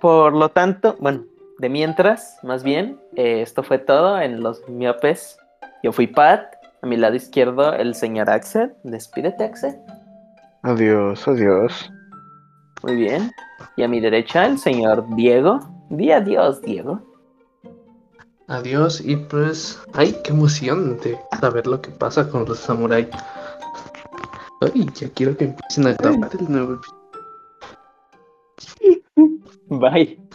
[0.00, 1.24] por lo tanto, bueno,
[1.58, 5.38] de mientras, más bien, eh, esto fue todo en los miopes.
[5.82, 8.74] Yo fui Pat, a mi lado izquierdo el señor Axel.
[8.82, 9.76] Despídete, Axel.
[10.62, 11.90] Adiós, adiós.
[12.82, 13.30] Muy bien.
[13.76, 15.60] Y a mi derecha el señor Diego.
[15.90, 17.00] Di adiós, Diego.
[18.48, 23.08] Adiós y pues, ay, qué emoción de saber lo que pasa con los samuráis.
[24.60, 26.98] Ay, ya quiero que empiecen a grabar el nuevo episodio.
[29.68, 30.27] Bye.